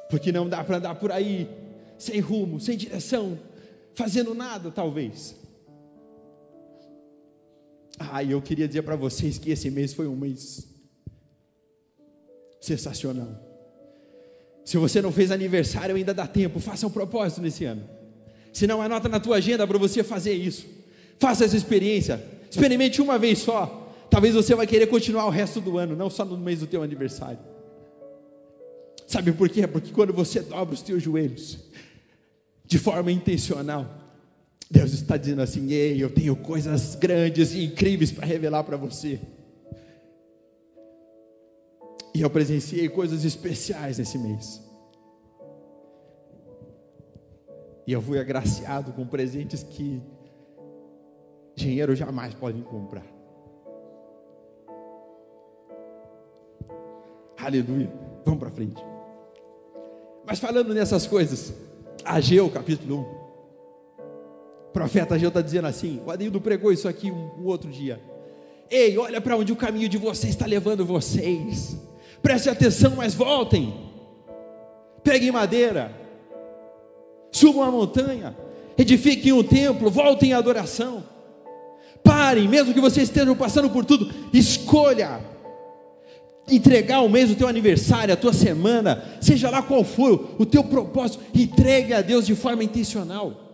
Porque 0.10 0.32
não 0.32 0.48
dá 0.48 0.64
para 0.64 0.78
andar 0.78 0.96
por 0.96 1.12
aí 1.12 1.50
sem 1.98 2.20
rumo, 2.20 2.60
sem 2.60 2.78
direção, 2.78 3.40
fazendo 3.94 4.34
nada, 4.34 4.72
talvez. 4.72 5.36
Ah, 8.12 8.24
eu 8.24 8.42
queria 8.42 8.68
dizer 8.68 8.82
para 8.82 8.96
vocês 8.96 9.38
que 9.38 9.52
esse 9.52 9.70
mês 9.70 9.94
foi 9.94 10.08
um 10.08 10.16
mês 10.16 10.68
sensacional. 12.60 13.52
Se 14.64 14.78
você 14.78 15.02
não 15.02 15.12
fez 15.12 15.32
aniversário, 15.32 15.96
ainda 15.96 16.14
dá 16.14 16.28
tempo, 16.28 16.60
faça 16.60 16.86
um 16.86 16.92
propósito 16.92 17.42
nesse 17.42 17.66
ano. 17.66 17.84
Se 18.54 18.68
não, 18.68 18.82
anota 18.82 19.10
na 19.10 19.20
tua 19.20 19.38
agenda 19.38 19.66
para 19.66 19.78
você 19.78 20.04
fazer 20.04 20.34
isso. 20.34 20.66
Faça 21.20 21.46
essa 21.46 21.58
experiência. 21.58 22.24
Experimente 22.50 23.02
uma 23.02 23.18
vez 23.18 23.40
só. 23.40 23.94
Talvez 24.10 24.36
você 24.36 24.54
vai 24.54 24.68
querer 24.68 24.88
continuar 24.88 25.26
o 25.26 25.30
resto 25.30 25.62
do 25.62 25.78
ano, 25.78 25.96
não 25.96 26.10
só 26.10 26.26
no 26.26 26.38
mês 26.38 26.60
do 26.60 26.68
teu 26.68 26.84
aniversário. 26.84 27.40
Sabe 29.08 29.32
por 29.32 29.50
quê? 29.50 29.66
Porque 29.68 29.92
quando 29.92 30.14
você 30.14 30.42
dobra 30.42 30.74
os 30.74 30.82
teus 30.82 31.02
joelhos 31.02 31.60
de 32.66 32.78
forma 32.78 33.12
intencional, 33.12 34.01
Deus 34.72 34.94
está 34.94 35.18
dizendo 35.18 35.42
assim: 35.42 35.70
"Ei, 35.72 36.02
eu 36.02 36.10
tenho 36.10 36.36
coisas 36.36 36.96
grandes 36.96 37.54
e 37.54 37.66
incríveis 37.66 38.12
para 38.12 38.26
revelar 38.26 38.64
para 38.64 38.78
você". 38.78 39.20
E 42.16 42.22
eu 42.22 42.30
presenciei 42.30 42.88
coisas 42.90 43.24
especiais 43.26 43.98
nesse 43.98 44.18
mês. 44.18 44.62
E 47.86 47.92
eu 47.92 48.02
fui 48.02 48.20
agraciado 48.20 48.94
com 48.94 49.06
presentes 49.06 49.64
que 49.64 50.02
dinheiro 51.56 51.96
jamais 51.96 52.34
pode 52.34 52.62
comprar. 52.62 53.06
Aleluia. 57.38 57.92
Vamos 58.24 58.40
para 58.40 58.52
frente. 58.52 58.82
Mas 60.26 60.40
falando 60.40 60.74
nessas 60.74 61.08
coisas, 61.08 61.54
Ageu 62.06 62.50
capítulo 62.50 63.00
1. 63.18 63.21
O 64.72 64.74
profeta 64.74 65.16
Ageu 65.16 65.28
está 65.28 65.42
dizendo 65.42 65.68
assim: 65.68 66.00
o 66.06 66.10
Adildo 66.10 66.40
pregou 66.40 66.72
isso 66.72 66.88
aqui 66.88 67.12
um, 67.12 67.30
um 67.38 67.46
outro 67.46 67.70
dia. 67.70 68.02
Ei, 68.70 68.98
olha 68.98 69.20
para 69.20 69.36
onde 69.36 69.52
o 69.52 69.56
caminho 69.56 69.90
de 69.90 69.98
vocês 69.98 70.34
está 70.34 70.46
levando 70.46 70.86
vocês. 70.86 71.76
Preste 72.24 72.50
atenção, 72.50 72.94
mas 72.96 73.14
voltem. 73.14 73.74
Peguem 75.04 75.30
madeira. 75.30 75.94
Subam 77.34 77.64
a 77.64 77.70
montanha. 77.70 78.34
Edifiquem 78.78 79.34
um 79.34 79.44
templo. 79.44 79.92
Voltem 79.92 80.32
à 80.32 80.38
adoração. 80.38 81.04
Parem, 82.02 82.48
mesmo 82.48 82.74
que 82.74 82.80
vocês 82.80 83.10
estejam 83.10 83.36
passando 83.36 83.70
por 83.70 83.84
tudo. 83.84 84.10
Escolha 84.32 85.20
entregar 86.50 87.02
o 87.02 87.10
mês 87.10 87.28
do 87.28 87.36
teu 87.36 87.48
aniversário, 87.48 88.14
a 88.14 88.18
tua 88.18 88.34
semana, 88.34 89.04
seja 89.20 89.50
lá 89.50 89.62
qual 89.62 89.84
for 89.84 90.36
o 90.40 90.46
teu 90.46 90.64
propósito, 90.64 91.24
entregue 91.36 91.94
a 91.94 92.02
Deus 92.02 92.26
de 92.26 92.36
forma 92.36 92.64
intencional. 92.64 93.51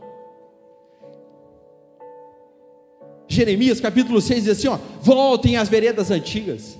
Jeremias 3.27 3.79
capítulo 3.79 4.21
6 4.21 4.43
diz 4.45 4.57
assim: 4.57 4.67
ó, 4.67 4.77
voltem 5.01 5.57
às 5.57 5.67
veredas 5.69 6.11
antigas. 6.11 6.77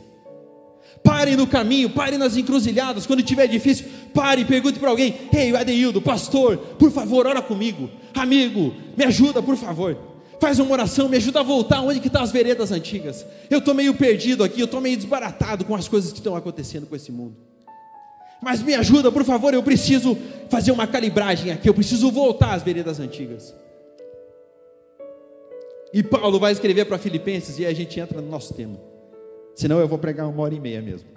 Pare 1.03 1.36
no 1.36 1.47
caminho, 1.47 1.89
pare 1.89 2.17
nas 2.17 2.36
encruzilhadas. 2.36 3.05
Quando 3.05 3.19
estiver 3.19 3.47
difícil, 3.47 3.86
pare 4.13 4.41
e 4.41 4.45
pergunte 4.45 4.79
para 4.79 4.89
alguém: 4.89 5.15
Ei, 5.33 5.55
Adeildo, 5.55 6.01
pastor, 6.01 6.57
por 6.57 6.91
favor, 6.91 7.27
ora 7.27 7.41
comigo. 7.41 7.89
Amigo, 8.13 8.73
me 8.95 9.05
ajuda, 9.05 9.41
por 9.41 9.55
favor. 9.55 9.97
Faz 10.39 10.60
uma 10.60 10.71
oração, 10.71 11.10
me 11.10 11.17
ajuda 11.17 11.39
a 11.39 11.43
voltar 11.43 11.81
onde 11.81 11.99
que 11.99 12.07
estão 12.07 12.21
tá 12.21 12.25
as 12.25 12.31
veredas 12.31 12.71
antigas. 12.71 13.25
Eu 13.49 13.60
estou 13.60 13.73
meio 13.73 13.93
perdido 13.93 14.43
aqui, 14.43 14.60
eu 14.62 14.65
estou 14.65 14.79
meio 14.79 14.95
desbaratado 14.95 15.65
com 15.65 15.75
as 15.75 15.88
coisas 15.88 16.12
que 16.12 16.19
estão 16.19 16.36
acontecendo 16.36 16.86
com 16.86 16.95
esse 16.95 17.12
mundo. 17.12 17.36
Mas 18.41 18.62
me 18.62 18.75
ajuda, 18.75 19.12
por 19.12 19.23
favor, 19.23 19.53
eu 19.53 19.63
preciso 19.63 20.15
fazer 20.49 20.71
uma 20.71 20.86
calibragem 20.86 21.51
aqui, 21.51 21.67
eu 21.67 21.73
preciso 21.73 22.12
voltar 22.12 22.53
às 22.53 22.62
veredas 22.62 22.99
antigas. 22.99 23.53
E 25.97 26.03
Paulo 26.03 26.39
vai 26.39 26.51
escrever 26.51 26.86
para 26.86 26.99
Filipenses 26.99 27.57
e 27.57 27.65
a 27.65 27.73
gente 27.73 27.99
entra 27.99 28.21
no 28.21 28.29
nosso 28.29 28.53
tema. 28.53 28.79
Senão 29.55 29.79
eu 29.79 29.88
vou 29.88 29.97
pregar 29.97 30.29
uma 30.29 30.43
hora 30.43 30.53
e 30.53 30.60
meia 30.60 30.79
mesmo. 30.79 31.10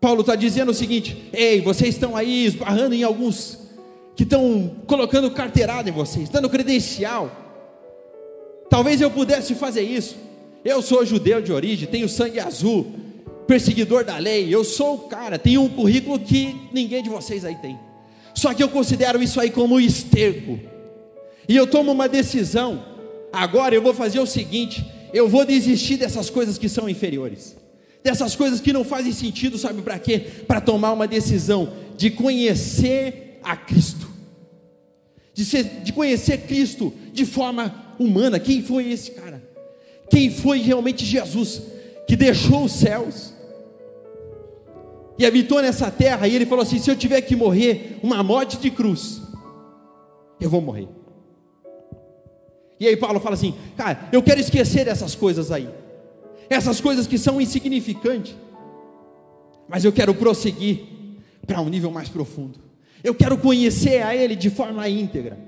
Paulo 0.00 0.22
está 0.22 0.34
dizendo 0.34 0.72
o 0.72 0.74
seguinte: 0.74 1.30
ei, 1.32 1.60
vocês 1.60 1.94
estão 1.94 2.16
aí 2.16 2.46
esbarrando 2.46 2.96
em 2.96 3.04
alguns 3.04 3.60
que 4.16 4.24
estão 4.24 4.74
colocando 4.88 5.30
carteirada 5.30 5.88
em 5.88 5.92
vocês, 5.92 6.28
dando 6.28 6.50
credencial. 6.50 7.30
Talvez 8.68 9.00
eu 9.00 9.12
pudesse 9.12 9.54
fazer 9.54 9.82
isso. 9.82 10.16
Eu 10.64 10.82
sou 10.82 11.06
judeu 11.06 11.40
de 11.40 11.52
origem, 11.52 11.86
tenho 11.86 12.08
sangue 12.08 12.40
azul, 12.40 12.92
perseguidor 13.46 14.02
da 14.02 14.18
lei. 14.18 14.52
Eu 14.52 14.64
sou 14.64 14.96
o 14.96 14.98
cara, 15.06 15.38
tenho 15.38 15.62
um 15.62 15.68
currículo 15.68 16.18
que 16.18 16.68
ninguém 16.72 17.04
de 17.04 17.08
vocês 17.08 17.44
aí 17.44 17.54
tem. 17.54 17.78
Só 18.34 18.52
que 18.52 18.64
eu 18.64 18.68
considero 18.68 19.22
isso 19.22 19.38
aí 19.38 19.48
como 19.48 19.78
esterco. 19.78 20.74
E 21.48 21.56
eu 21.56 21.66
tomo 21.66 21.92
uma 21.92 22.08
decisão. 22.08 22.84
Agora 23.32 23.74
eu 23.74 23.82
vou 23.82 23.94
fazer 23.94 24.20
o 24.20 24.26
seguinte: 24.26 24.84
eu 25.12 25.28
vou 25.28 25.44
desistir 25.44 25.96
dessas 25.96 26.30
coisas 26.30 26.58
que 26.58 26.68
são 26.68 26.88
inferiores, 26.88 27.56
dessas 28.02 28.34
coisas 28.34 28.60
que 28.60 28.72
não 28.72 28.84
fazem 28.84 29.12
sentido, 29.12 29.58
sabe 29.58 29.82
para 29.82 29.98
quê? 29.98 30.18
Para 30.46 30.60
tomar 30.60 30.92
uma 30.92 31.06
decisão 31.06 31.72
de 31.96 32.10
conhecer 32.10 33.38
a 33.42 33.56
Cristo, 33.56 34.08
de, 35.32 35.44
ser, 35.44 35.64
de 35.82 35.92
conhecer 35.92 36.38
Cristo 36.42 36.92
de 37.12 37.24
forma 37.24 37.94
humana. 37.98 38.38
Quem 38.38 38.62
foi 38.62 38.90
esse 38.90 39.12
cara? 39.12 39.42
Quem 40.10 40.30
foi 40.30 40.58
realmente 40.58 41.04
Jesus 41.04 41.62
que 42.06 42.16
deixou 42.16 42.64
os 42.64 42.72
céus? 42.72 43.34
E 45.18 45.24
habitou 45.24 45.62
nessa 45.62 45.90
terra, 45.90 46.28
e 46.28 46.34
ele 46.34 46.46
falou 46.46 46.62
assim: 46.62 46.78
se 46.78 46.90
eu 46.90 46.96
tiver 46.96 47.20
que 47.22 47.34
morrer 47.34 47.98
uma 48.02 48.22
morte 48.22 48.58
de 48.58 48.70
cruz, 48.70 49.22
eu 50.40 50.50
vou 50.50 50.60
morrer. 50.60 50.88
E 52.78 52.86
aí 52.86 52.96
Paulo 52.96 53.20
fala 53.20 53.34
assim: 53.34 53.54
cara, 53.76 54.08
eu 54.12 54.22
quero 54.22 54.40
esquecer 54.40 54.84
dessas 54.84 55.14
coisas 55.14 55.50
aí, 55.50 55.68
essas 56.48 56.80
coisas 56.80 57.06
que 57.06 57.18
são 57.18 57.40
insignificantes, 57.40 58.36
mas 59.68 59.84
eu 59.84 59.92
quero 59.92 60.14
prosseguir 60.14 60.80
para 61.46 61.60
um 61.60 61.68
nível 61.68 61.90
mais 61.90 62.08
profundo. 62.08 62.58
Eu 63.02 63.14
quero 63.14 63.38
conhecer 63.38 64.02
a 64.02 64.14
Ele 64.14 64.34
de 64.34 64.50
forma 64.50 64.88
íntegra. 64.88 65.38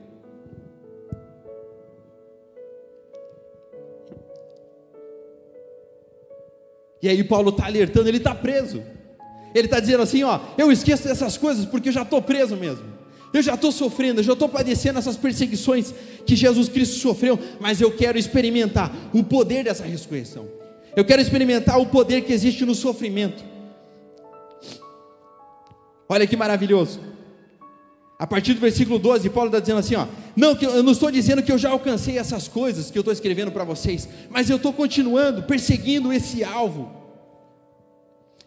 E 7.00 7.08
aí 7.08 7.22
Paulo 7.22 7.50
está 7.50 7.66
alertando, 7.66 8.08
ele 8.08 8.18
está 8.18 8.34
preso. 8.34 8.82
Ele 9.54 9.66
está 9.66 9.80
dizendo 9.80 10.02
assim: 10.02 10.22
ó, 10.24 10.40
eu 10.56 10.70
esqueço 10.70 11.04
dessas 11.04 11.36
coisas 11.36 11.64
porque 11.64 11.88
eu 11.88 11.92
já 11.92 12.02
estou 12.02 12.20
preso 12.20 12.56
mesmo. 12.56 12.97
Eu 13.32 13.42
já 13.42 13.54
estou 13.54 13.70
sofrendo, 13.70 14.20
eu 14.20 14.24
já 14.24 14.32
estou 14.32 14.48
padecendo 14.48 14.98
essas 14.98 15.16
perseguições 15.16 15.92
que 16.24 16.34
Jesus 16.34 16.68
Cristo 16.68 16.98
sofreu, 16.98 17.38
mas 17.60 17.80
eu 17.80 17.90
quero 17.90 18.18
experimentar 18.18 18.92
o 19.12 19.22
poder 19.22 19.64
dessa 19.64 19.84
ressurreição. 19.84 20.48
Eu 20.96 21.04
quero 21.04 21.20
experimentar 21.20 21.78
o 21.78 21.86
poder 21.86 22.22
que 22.22 22.32
existe 22.32 22.64
no 22.64 22.74
sofrimento. 22.74 23.44
Olha 26.08 26.26
que 26.26 26.36
maravilhoso. 26.36 27.00
A 28.18 28.26
partir 28.26 28.54
do 28.54 28.60
versículo 28.60 28.98
12, 28.98 29.30
Paulo 29.30 29.48
está 29.48 29.60
dizendo 29.60 29.78
assim: 29.78 29.94
ó, 29.94 30.06
não, 30.34 30.56
que 30.56 30.66
eu 30.66 30.82
não 30.82 30.92
estou 30.92 31.10
dizendo 31.10 31.42
que 31.42 31.52
eu 31.52 31.58
já 31.58 31.70
alcancei 31.70 32.18
essas 32.18 32.48
coisas 32.48 32.90
que 32.90 32.98
eu 32.98 33.02
estou 33.02 33.12
escrevendo 33.12 33.52
para 33.52 33.62
vocês, 33.62 34.08
mas 34.28 34.50
eu 34.50 34.56
estou 34.56 34.72
continuando 34.72 35.42
perseguindo 35.44 36.12
esse 36.12 36.42
alvo 36.42 36.90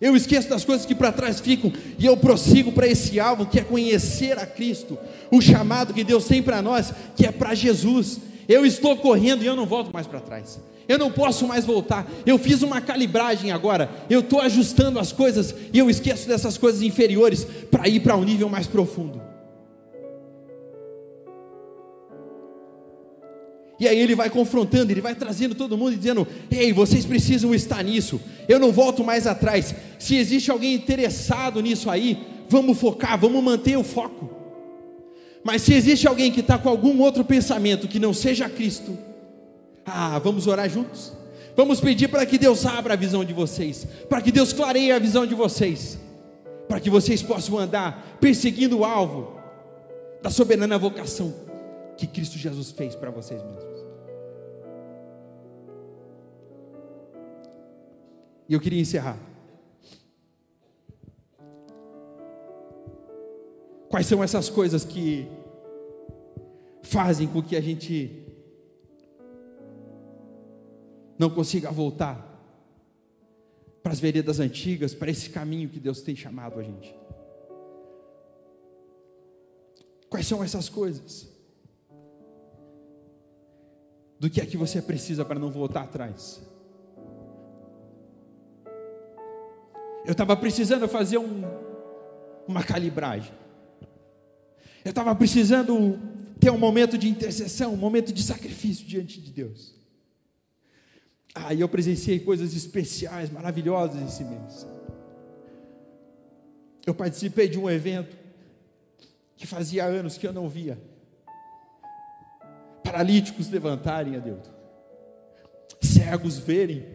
eu 0.02 0.16
esqueço 0.16 0.50
das 0.50 0.66
coisas 0.66 0.86
que 0.86 0.96
para 0.96 1.12
trás 1.12 1.40
ficam 1.40 1.72
e 2.00 2.06
eu 2.06 2.18
prossigo 2.18 2.72
para 2.72 2.88
esse 2.88 3.20
alvo 3.20 3.46
que 3.46 3.60
é 3.60 3.64
conhecer 3.64 4.40
a 4.40 4.48
Cristo, 4.48 4.98
o 5.30 5.40
chamado 5.40 5.94
que 5.94 6.04
Deus 6.04 6.26
tem 6.26 6.42
para 6.42 6.60
nós, 6.60 6.92
que 7.16 7.26
é 7.26 7.32
para 7.32 7.54
Jesus. 7.54 8.20
Eu 8.50 8.66
estou 8.66 8.98
correndo 8.98 9.44
e 9.44 9.46
eu 9.46 9.56
não 9.56 9.68
volto 9.68 9.94
mais 9.94 10.08
para 10.08 10.20
trás. 10.20 10.60
Eu 10.88 10.98
não 10.98 11.12
posso 11.12 11.48
mais 11.48 11.64
voltar. 11.64 12.10
Eu 12.26 12.38
fiz 12.40 12.64
uma 12.64 12.82
calibragem 12.82 13.52
agora. 13.52 13.90
Eu 14.10 14.22
estou 14.22 14.42
ajustando 14.42 15.00
as 15.00 15.12
coisas 15.12 15.54
e 15.72 15.78
eu 15.78 15.90
esqueço 15.90 16.28
dessas 16.28 16.58
coisas 16.58 16.82
inferiores 16.82 17.46
para 17.70 17.88
ir 17.88 18.00
para 18.00 18.18
um 18.18 18.24
nível 18.24 18.50
mais 18.50 18.66
profundo. 18.66 19.31
E 23.82 23.88
aí 23.88 23.98
ele 23.98 24.14
vai 24.14 24.30
confrontando, 24.30 24.92
ele 24.92 25.02
vai 25.02 25.16
trazendo 25.16 25.56
todo 25.56 25.76
mundo 25.76 25.94
e 25.94 25.98
dizendo: 25.98 26.28
Ei, 26.52 26.72
vocês 26.72 27.04
precisam 27.04 27.52
estar 27.56 27.84
nisso. 27.84 28.22
Eu 28.48 28.60
não 28.60 28.72
volto 28.72 29.04
mais 29.04 29.26
atrás. 29.26 29.74
Se 29.98 30.16
existe 30.16 30.52
alguém 30.52 30.76
interessado 30.76 31.60
nisso 31.60 31.90
aí, 31.90 32.24
vamos 32.48 32.80
focar, 32.80 33.18
vamos 33.20 33.44
manter 33.44 33.76
o 33.80 33.84
foco. 33.84 34.30
Mas 35.44 35.64
se 35.64 35.74
existe 35.74 36.08
alguém 36.08 36.32
que 36.32 36.42
está 36.42 36.60
com 36.60 36.70
algum 36.70 37.02
outro 37.02 37.26
pensamento 37.26 37.88
que 37.88 37.98
não 37.98 38.14
seja 38.14 38.48
Cristo, 38.48 38.96
ah, 39.84 40.20
vamos 40.20 40.46
orar 40.46 40.70
juntos. 40.70 41.14
Vamos 41.58 41.82
pedir 41.82 42.08
para 42.08 42.24
que 42.24 42.38
Deus 42.38 42.68
abra 42.68 42.94
a 42.94 42.98
visão 42.98 43.26
de 43.26 43.34
vocês, 43.34 43.88
para 44.08 44.22
que 44.22 44.32
Deus 44.32 44.54
clareie 44.54 44.92
a 44.92 45.00
visão 45.00 45.26
de 45.26 45.34
vocês, 45.34 45.98
para 46.68 46.80
que 46.80 46.90
vocês 46.92 47.24
possam 47.24 47.58
andar 47.58 48.20
perseguindo 48.22 48.78
o 48.78 48.86
alvo 48.86 49.40
da 50.22 50.30
soberana 50.30 50.78
vocação 50.78 51.34
que 51.98 52.06
Cristo 52.06 52.38
Jesus 52.38 52.70
fez 52.70 52.96
para 52.96 53.10
vocês 53.10 53.42
mesmos. 53.44 53.71
E 58.52 58.54
eu 58.54 58.60
queria 58.60 58.82
encerrar. 58.82 59.18
Quais 63.88 64.06
são 64.06 64.22
essas 64.22 64.50
coisas 64.50 64.84
que 64.84 65.26
fazem 66.84 67.30
com 67.30 67.42
que 67.42 67.56
a 67.56 67.62
gente 67.62 68.28
não 71.18 71.30
consiga 71.30 71.72
voltar 71.72 72.28
para 73.82 73.94
as 73.94 74.02
veredas 74.02 74.42
antigas, 74.42 74.94
para 74.94 75.10
esse 75.10 75.30
caminho 75.30 75.70
que 75.70 75.80
Deus 75.80 76.02
tem 76.02 76.14
chamado 76.14 76.60
a 76.60 76.64
gente? 76.64 76.94
Quais 80.10 80.28
são 80.28 80.44
essas 80.44 80.68
coisas? 80.68 81.26
Do 84.20 84.30
que 84.30 84.42
é 84.42 84.46
que 84.46 84.58
você 84.58 84.82
precisa 84.82 85.24
para 85.24 85.40
não 85.40 85.50
voltar 85.50 85.84
atrás? 85.84 86.52
Eu 90.06 90.14
estava 90.14 90.36
precisando 90.36 90.88
fazer 90.88 91.18
um, 91.18 91.44
uma 92.48 92.64
calibragem. 92.64 93.34
Eu 94.84 94.90
estava 94.90 95.14
precisando 95.16 96.00
ter 96.40 96.50
um 96.50 96.58
momento 96.58 96.98
de 96.98 97.08
intercessão, 97.08 97.74
um 97.74 97.78
momento 97.78 98.12
de 98.12 98.24
sacrifício 98.24 98.86
diante 98.86 99.22
de 99.22 99.32
Deus. 99.32 99.76
Ah, 101.36 101.54
e 101.54 101.62
eu 101.62 101.70
presenciei 101.70 102.20
coisas 102.20 102.56
especiais, 102.56 103.30
maravilhosas 103.30 104.02
esse 104.02 104.24
mês. 104.24 104.68
Eu 106.86 106.96
participei 106.96 107.48
de 107.48 107.60
um 107.60 107.70
evento 107.70 108.18
que 109.38 109.46
fazia 109.46 109.86
anos 109.86 110.18
que 110.18 110.28
eu 110.28 110.34
não 110.34 110.50
via. 110.50 110.82
Paralíticos 112.84 113.50
levantarem 113.50 114.16
a 114.16 114.20
Deus, 114.20 114.50
cegos 115.80 116.38
verem, 116.38 116.86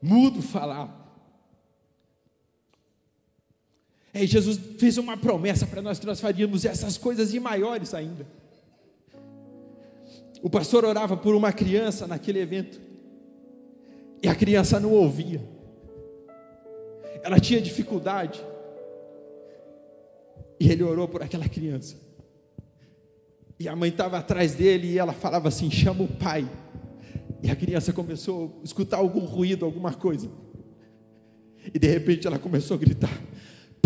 mudo 0.00 0.40
falar. 0.40 1.05
É, 4.16 4.26
Jesus 4.26 4.58
fez 4.78 4.96
uma 4.96 5.14
promessa 5.14 5.66
para 5.66 5.82
nós 5.82 5.98
que 5.98 6.06
nós 6.06 6.18
faríamos 6.18 6.64
essas 6.64 6.96
coisas 6.96 7.34
e 7.34 7.38
maiores 7.38 7.92
ainda. 7.92 8.26
O 10.42 10.48
pastor 10.48 10.86
orava 10.86 11.18
por 11.18 11.34
uma 11.34 11.52
criança 11.52 12.06
naquele 12.06 12.38
evento, 12.38 12.80
e 14.22 14.26
a 14.26 14.34
criança 14.34 14.80
não 14.80 14.90
ouvia, 14.90 15.42
ela 17.22 17.38
tinha 17.38 17.60
dificuldade, 17.60 18.42
e 20.58 20.70
ele 20.70 20.82
orou 20.82 21.06
por 21.06 21.22
aquela 21.22 21.46
criança, 21.46 21.96
e 23.60 23.68
a 23.68 23.76
mãe 23.76 23.90
estava 23.90 24.16
atrás 24.16 24.54
dele, 24.54 24.92
e 24.92 24.98
ela 24.98 25.12
falava 25.12 25.48
assim: 25.48 25.70
chama 25.70 26.04
o 26.04 26.08
pai, 26.08 26.48
e 27.42 27.50
a 27.50 27.56
criança 27.56 27.92
começou 27.92 28.60
a 28.62 28.64
escutar 28.64 28.96
algum 28.96 29.26
ruído, 29.26 29.66
alguma 29.66 29.92
coisa, 29.92 30.30
e 31.74 31.78
de 31.78 31.86
repente 31.86 32.26
ela 32.26 32.38
começou 32.38 32.76
a 32.76 32.80
gritar: 32.80 33.26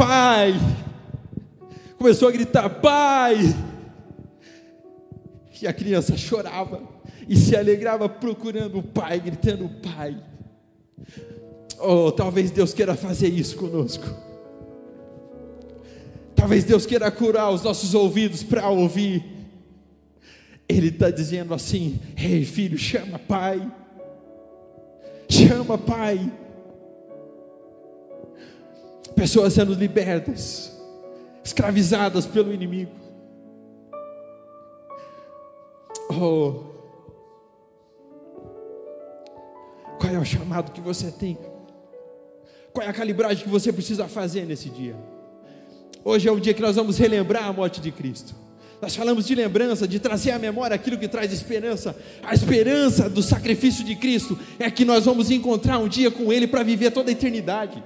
Pai. 0.00 0.54
Começou 1.98 2.28
a 2.28 2.32
gritar: 2.32 2.70
Pai. 2.70 3.36
E 5.60 5.66
a 5.66 5.74
criança 5.74 6.16
chorava 6.16 6.80
e 7.28 7.36
se 7.36 7.54
alegrava 7.54 8.08
procurando 8.08 8.78
o 8.78 8.82
Pai, 8.82 9.20
gritando: 9.20 9.68
Pai. 9.82 10.18
Oh, 11.78 12.10
talvez 12.10 12.50
Deus 12.50 12.72
queira 12.72 12.94
fazer 12.94 13.28
isso 13.28 13.56
conosco. 13.56 14.06
Talvez 16.34 16.64
Deus 16.64 16.86
queira 16.86 17.10
curar 17.10 17.50
os 17.50 17.62
nossos 17.62 17.92
ouvidos 17.94 18.42
para 18.42 18.70
ouvir. 18.70 19.22
Ele 20.66 20.88
está 20.88 21.10
dizendo 21.10 21.52
assim: 21.52 22.00
Ei, 22.16 22.36
hey, 22.36 22.44
filho, 22.46 22.78
chama 22.78 23.18
pai. 23.18 23.70
Chama 25.28 25.76
pai 25.76 26.32
pessoas 29.20 29.52
sendo 29.52 29.74
libertas, 29.74 30.72
escravizadas 31.44 32.24
pelo 32.24 32.54
inimigo. 32.54 32.92
Oh, 36.08 36.62
qual 40.00 40.14
é 40.14 40.18
o 40.18 40.24
chamado 40.24 40.72
que 40.72 40.80
você 40.80 41.10
tem? 41.10 41.36
Qual 42.72 42.86
é 42.86 42.88
a 42.88 42.94
calibragem 42.94 43.44
que 43.44 43.50
você 43.50 43.70
precisa 43.70 44.08
fazer 44.08 44.46
nesse 44.46 44.70
dia? 44.70 44.96
Hoje 46.02 46.26
é 46.26 46.32
o 46.32 46.40
dia 46.40 46.54
que 46.54 46.62
nós 46.62 46.76
vamos 46.76 46.96
relembrar 46.96 47.44
a 47.44 47.52
morte 47.52 47.78
de 47.78 47.92
Cristo. 47.92 48.34
Nós 48.80 48.96
falamos 48.96 49.26
de 49.26 49.34
lembrança, 49.34 49.86
de 49.86 50.00
trazer 50.00 50.30
à 50.30 50.38
memória 50.38 50.74
aquilo 50.74 50.96
que 50.96 51.06
traz 51.06 51.30
esperança. 51.30 51.94
A 52.22 52.32
esperança 52.32 53.06
do 53.10 53.22
sacrifício 53.22 53.84
de 53.84 53.96
Cristo 53.96 54.38
é 54.58 54.70
que 54.70 54.86
nós 54.86 55.04
vamos 55.04 55.30
encontrar 55.30 55.76
um 55.76 55.88
dia 55.88 56.10
com 56.10 56.32
Ele 56.32 56.46
para 56.46 56.62
viver 56.62 56.90
toda 56.90 57.10
a 57.10 57.12
eternidade. 57.12 57.84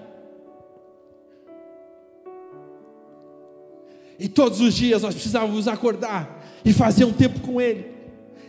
E 4.19 4.29
todos 4.29 4.61
os 4.61 4.75
dias 4.75 5.03
nós 5.03 5.15
precisávamos 5.15 5.67
acordar 5.67 6.45
e 6.65 6.73
fazer 6.73 7.05
um 7.05 7.13
tempo 7.13 7.41
com 7.41 7.61
Ele. 7.61 7.93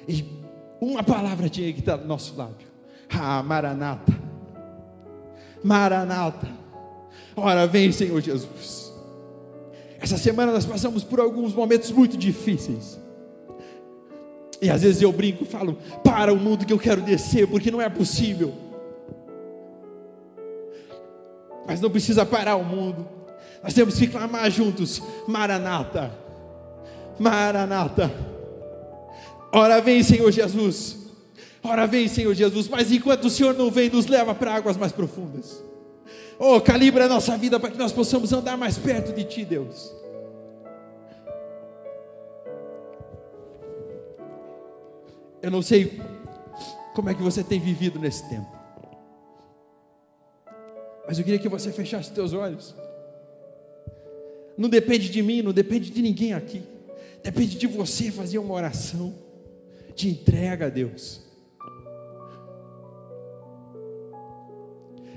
E 0.08 0.26
uma 0.80 1.04
palavra 1.04 1.50
tinha 1.50 1.72
que 1.74 1.80
estar 1.80 1.98
do 1.98 2.08
nosso 2.08 2.36
lábio. 2.36 2.68
Ah, 3.10 3.42
Maranata. 3.42 4.14
Maranata. 5.64 6.48
Ora, 7.36 7.66
vem, 7.68 7.92
Senhor 7.92 8.22
Jesus. 8.22 8.94
Essa 10.00 10.18
semana 10.18 10.52
nós 10.52 10.66
passamos 10.66 11.04
por 11.04 11.20
alguns 11.20 11.54
momentos 11.54 11.92
muito 11.92 12.16
difíceis. 12.16 13.00
E 14.62 14.70
às 14.70 14.84
vezes 14.84 15.02
eu 15.02 15.12
brinco 15.12 15.44
e 15.44 15.48
falo: 15.48 15.78
para 16.04 16.32
o 16.32 16.38
mundo 16.38 16.66
que 16.66 16.72
eu 16.72 16.80
quero 16.80 17.02
descer, 17.02 17.48
porque 17.48 17.72
não 17.72 17.82
é 17.82 17.90
possível. 17.90 18.54
Mas 21.68 21.82
não 21.82 21.90
precisa 21.90 22.26
parar 22.26 22.56
o 22.56 22.64
mundo. 22.64 23.08
Nós 23.66 23.74
temos 23.74 23.98
que 23.98 24.06
clamar 24.06 24.50
juntos: 24.52 25.02
Maranata, 25.28 26.12
Maranata. 27.18 28.12
Ora 29.52 29.82
vem, 29.82 30.04
Senhor 30.04 30.32
Jesus. 30.32 30.98
Ora 31.64 31.88
vem, 31.88 32.08
Senhor 32.08 32.36
Jesus. 32.36 32.68
Mas 32.68 32.92
enquanto 32.92 33.26
o 33.26 33.30
Senhor 33.30 33.56
não 33.56 33.72
vem, 33.72 33.90
nos 33.90 34.06
leva 34.06 34.36
para 34.36 34.54
águas 34.54 34.78
mais 34.78 34.92
profundas. 34.92 35.64
Oh, 36.38 36.62
calibra 36.62 37.06
a 37.06 37.10
nossa 37.10 37.36
vida 37.38 37.60
para 37.60 37.72
que 37.72 37.78
nós 37.78 37.92
possamos 37.92 38.32
andar 38.32 38.56
mais 38.56 38.78
perto 38.78 39.12
de 39.12 39.24
Ti, 39.24 39.44
Deus. 39.44 39.92
Eu 45.42 45.50
não 45.50 45.64
sei 45.64 46.00
como 46.94 47.10
é 47.10 47.16
que 47.16 47.24
você 47.24 47.44
tem 47.44 47.60
vivido 47.60 47.98
nesse 47.98 48.30
tempo. 48.30 48.52
Mas 51.08 51.18
eu 51.18 51.24
queria 51.24 51.40
que 51.40 51.50
você 51.50 51.72
fechasse 51.72 52.14
seus 52.14 52.32
olhos. 52.32 52.76
Não 54.58 54.70
depende 54.70 55.10
de 55.10 55.22
mim, 55.22 55.42
não 55.42 55.52
depende 55.52 55.90
de 55.90 56.02
ninguém 56.02 56.34
aqui. 56.34 56.64
Depende 57.24 57.58
de 57.58 57.68
você 57.68 58.12
fazer 58.12 58.38
uma 58.38 58.54
oração 58.54 59.16
de 59.96 60.10
entrega 60.10 60.68
a 60.68 60.70
Deus. 60.70 61.22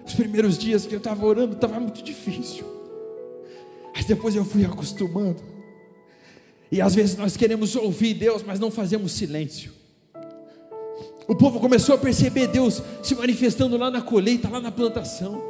Os 0.07 0.15
primeiros 0.15 0.57
dias 0.57 0.87
que 0.87 0.95
eu 0.95 0.99
estava 0.99 1.25
orando 1.27 1.55
estava 1.55 1.79
muito 1.79 2.03
difícil. 2.03 2.65
Mas 3.95 4.07
depois 4.07 4.35
eu 4.35 4.45
fui 4.45 4.65
acostumando. 4.65 5.43
E 6.73 6.81
às 6.81 6.95
vezes 6.95 7.17
nós 7.17 7.37
queremos 7.37 7.77
ouvir 7.77 8.15
Deus, 8.15 8.43
mas 8.43 8.59
não 8.59 8.71
fazemos 8.71 9.13
silêncio. 9.13 9.73
O 11.27 11.35
povo 11.35 11.61
começou 11.61 11.95
a 11.95 11.99
perceber 11.99 12.47
Deus 12.47 12.83
se 13.03 13.15
manifestando 13.15 13.77
lá 13.77 13.91
na 13.91 14.01
colheita, 14.01 14.49
lá 14.49 14.61
na 14.61 14.73
plantação. 14.73 15.43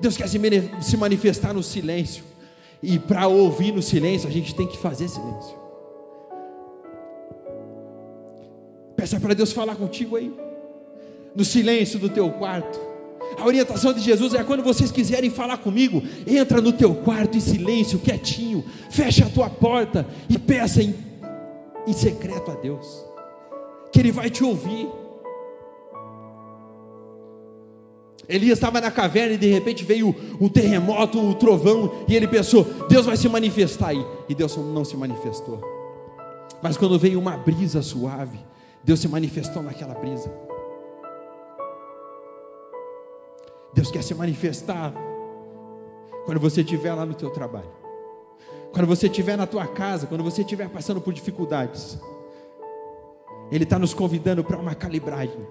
Deus 0.00 0.16
quer 0.16 0.28
se 0.28 0.96
manifestar 0.96 1.54
no 1.54 1.62
silêncio. 1.62 2.24
E 2.82 2.98
para 2.98 3.26
ouvir 3.26 3.72
no 3.72 3.82
silêncio, 3.82 4.28
a 4.28 4.32
gente 4.32 4.54
tem 4.54 4.66
que 4.66 4.76
fazer 4.76 5.08
silêncio. 5.08 5.56
Peça 8.94 9.20
para 9.20 9.34
Deus 9.34 9.52
falar 9.52 9.76
contigo 9.76 10.16
aí, 10.16 10.32
no 11.34 11.44
silêncio 11.44 11.98
do 11.98 12.08
teu 12.08 12.30
quarto. 12.30 12.80
A 13.38 13.44
orientação 13.44 13.92
de 13.92 14.00
Jesus 14.00 14.34
é 14.34 14.42
quando 14.42 14.62
vocês 14.62 14.90
quiserem 14.90 15.30
falar 15.30 15.58
comigo, 15.58 16.02
entra 16.26 16.60
no 16.60 16.72
teu 16.72 16.94
quarto 16.94 17.36
em 17.36 17.40
silêncio, 17.40 17.98
quietinho, 17.98 18.64
fecha 18.90 19.26
a 19.26 19.28
tua 19.28 19.50
porta 19.50 20.06
e 20.28 20.38
peça 20.38 20.82
em, 20.82 20.94
em 21.86 21.92
secreto 21.92 22.50
a 22.50 22.54
Deus, 22.54 23.04
que 23.92 24.00
Ele 24.00 24.12
vai 24.12 24.30
te 24.30 24.42
ouvir. 24.42 24.88
Elias 28.28 28.58
estava 28.58 28.80
na 28.80 28.90
caverna 28.90 29.34
e 29.34 29.38
de 29.38 29.46
repente 29.46 29.84
veio 29.84 30.14
um 30.40 30.48
terremoto, 30.48 31.18
um 31.18 31.32
trovão, 31.32 31.92
e 32.08 32.16
ele 32.16 32.26
pensou: 32.26 32.64
Deus 32.88 33.06
vai 33.06 33.16
se 33.16 33.28
manifestar 33.28 33.88
aí. 33.88 34.04
E 34.28 34.34
Deus 34.34 34.56
não 34.56 34.84
se 34.84 34.96
manifestou. 34.96 35.60
Mas 36.62 36.76
quando 36.76 36.98
veio 36.98 37.18
uma 37.18 37.36
brisa 37.36 37.82
suave, 37.82 38.38
Deus 38.82 39.00
se 39.00 39.08
manifestou 39.08 39.62
naquela 39.62 39.94
brisa. 39.94 40.32
Deus 43.72 43.90
quer 43.90 44.02
se 44.02 44.14
manifestar 44.14 44.92
quando 46.24 46.40
você 46.40 46.62
estiver 46.62 46.94
lá 46.94 47.06
no 47.06 47.14
teu 47.14 47.30
trabalho, 47.30 47.70
quando 48.72 48.86
você 48.86 49.06
estiver 49.06 49.36
na 49.36 49.46
tua 49.46 49.66
casa, 49.66 50.06
quando 50.06 50.24
você 50.24 50.40
estiver 50.40 50.68
passando 50.68 51.00
por 51.00 51.12
dificuldades. 51.12 51.98
Ele 53.52 53.62
está 53.62 53.78
nos 53.78 53.94
convidando 53.94 54.42
para 54.42 54.56
uma 54.56 54.74
calibragem. 54.74 55.46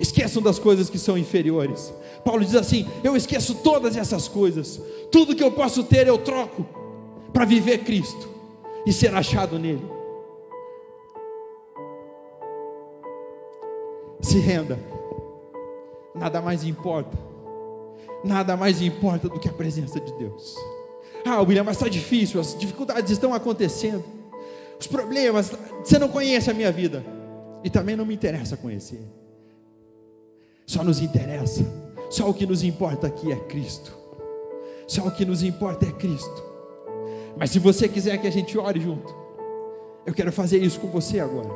Esqueçam 0.00 0.42
das 0.42 0.58
coisas 0.58 0.88
que 0.88 0.98
são 0.98 1.16
inferiores. 1.18 1.92
Paulo 2.24 2.44
diz 2.44 2.54
assim: 2.54 2.88
Eu 3.04 3.16
esqueço 3.16 3.56
todas 3.56 3.96
essas 3.96 4.28
coisas. 4.28 4.80
Tudo 5.10 5.34
que 5.36 5.42
eu 5.42 5.52
posso 5.52 5.84
ter 5.84 6.06
eu 6.06 6.18
troco 6.18 6.66
para 7.32 7.44
viver 7.44 7.78
Cristo 7.78 8.28
e 8.86 8.92
ser 8.92 9.14
achado 9.14 9.58
nele. 9.58 9.84
Se 14.20 14.38
renda. 14.38 14.78
Nada 16.14 16.40
mais 16.40 16.64
importa. 16.64 17.18
Nada 18.24 18.56
mais 18.56 18.80
importa 18.80 19.28
do 19.28 19.40
que 19.40 19.48
a 19.48 19.52
presença 19.52 19.98
de 19.98 20.12
Deus. 20.14 20.56
Ah, 21.24 21.40
William, 21.40 21.64
mas 21.64 21.76
está 21.76 21.88
difícil, 21.88 22.40
as 22.40 22.56
dificuldades 22.56 23.10
estão 23.10 23.34
acontecendo. 23.34 24.04
Os 24.78 24.86
problemas, 24.86 25.52
você 25.84 25.98
não 25.98 26.08
conhece 26.08 26.50
a 26.50 26.54
minha 26.54 26.72
vida. 26.72 27.04
E 27.64 27.70
também 27.70 27.94
não 27.94 28.04
me 28.04 28.14
interessa 28.14 28.56
conhecer. 28.56 29.00
Só 30.66 30.82
nos 30.82 31.00
interessa. 31.00 31.64
Só 32.10 32.28
o 32.28 32.34
que 32.34 32.46
nos 32.46 32.62
importa 32.62 33.06
aqui 33.06 33.32
é 33.32 33.36
Cristo. 33.36 33.92
Só 34.86 35.06
o 35.06 35.10
que 35.10 35.24
nos 35.24 35.42
importa 35.42 35.86
é 35.86 35.92
Cristo. 35.92 36.42
Mas 37.36 37.50
se 37.50 37.58
você 37.58 37.88
quiser 37.88 38.18
que 38.18 38.26
a 38.26 38.30
gente 38.30 38.58
ore 38.58 38.80
junto, 38.80 39.14
eu 40.04 40.12
quero 40.12 40.30
fazer 40.30 40.62
isso 40.62 40.78
com 40.78 40.88
você 40.88 41.20
agora. 41.20 41.50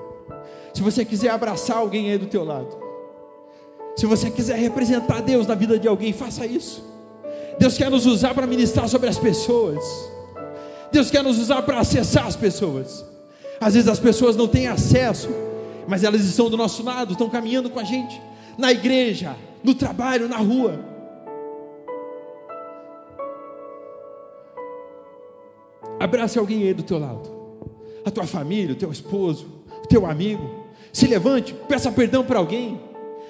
Se 0.72 0.82
você 0.82 1.04
quiser 1.04 1.28
abraçar 1.28 1.76
alguém 1.76 2.10
aí 2.10 2.18
do 2.18 2.26
teu 2.26 2.44
lado, 2.44 2.74
se 3.96 4.06
você 4.06 4.30
quiser 4.30 4.58
representar 4.58 5.20
Deus 5.20 5.46
na 5.46 5.54
vida 5.54 5.78
de 5.78 5.86
alguém, 5.86 6.12
faça 6.12 6.46
isso. 6.46 6.82
Deus 7.58 7.76
quer 7.76 7.90
nos 7.90 8.06
usar 8.06 8.34
para 8.34 8.46
ministrar 8.46 8.88
sobre 8.88 9.08
as 9.08 9.18
pessoas. 9.18 9.82
Deus 10.90 11.10
quer 11.10 11.22
nos 11.22 11.38
usar 11.38 11.62
para 11.62 11.80
acessar 11.80 12.26
as 12.26 12.36
pessoas. 12.36 13.04
Às 13.60 13.74
vezes 13.74 13.88
as 13.88 13.98
pessoas 13.98 14.36
não 14.36 14.48
têm 14.48 14.68
acesso, 14.68 15.28
mas 15.86 16.04
elas 16.04 16.22
estão 16.22 16.48
do 16.48 16.56
nosso 16.56 16.82
lado, 16.82 17.12
estão 17.12 17.28
caminhando 17.28 17.68
com 17.68 17.78
a 17.78 17.84
gente 17.84 18.20
na 18.58 18.72
igreja, 18.72 19.36
no 19.62 19.74
trabalho, 19.74 20.28
na 20.28 20.38
rua. 20.38 20.78
Abrace 25.98 26.38
alguém 26.38 26.62
aí 26.62 26.74
do 26.74 26.82
teu 26.82 26.98
lado, 26.98 27.28
a 28.04 28.10
tua 28.10 28.26
família, 28.26 28.74
o 28.74 28.78
teu 28.78 28.90
esposo, 28.90 29.46
o 29.84 29.86
teu 29.88 30.06
amigo. 30.06 30.66
Se 30.92 31.06
levante, 31.06 31.54
peça 31.68 31.90
perdão 31.90 32.24
para 32.24 32.38
alguém, 32.38 32.80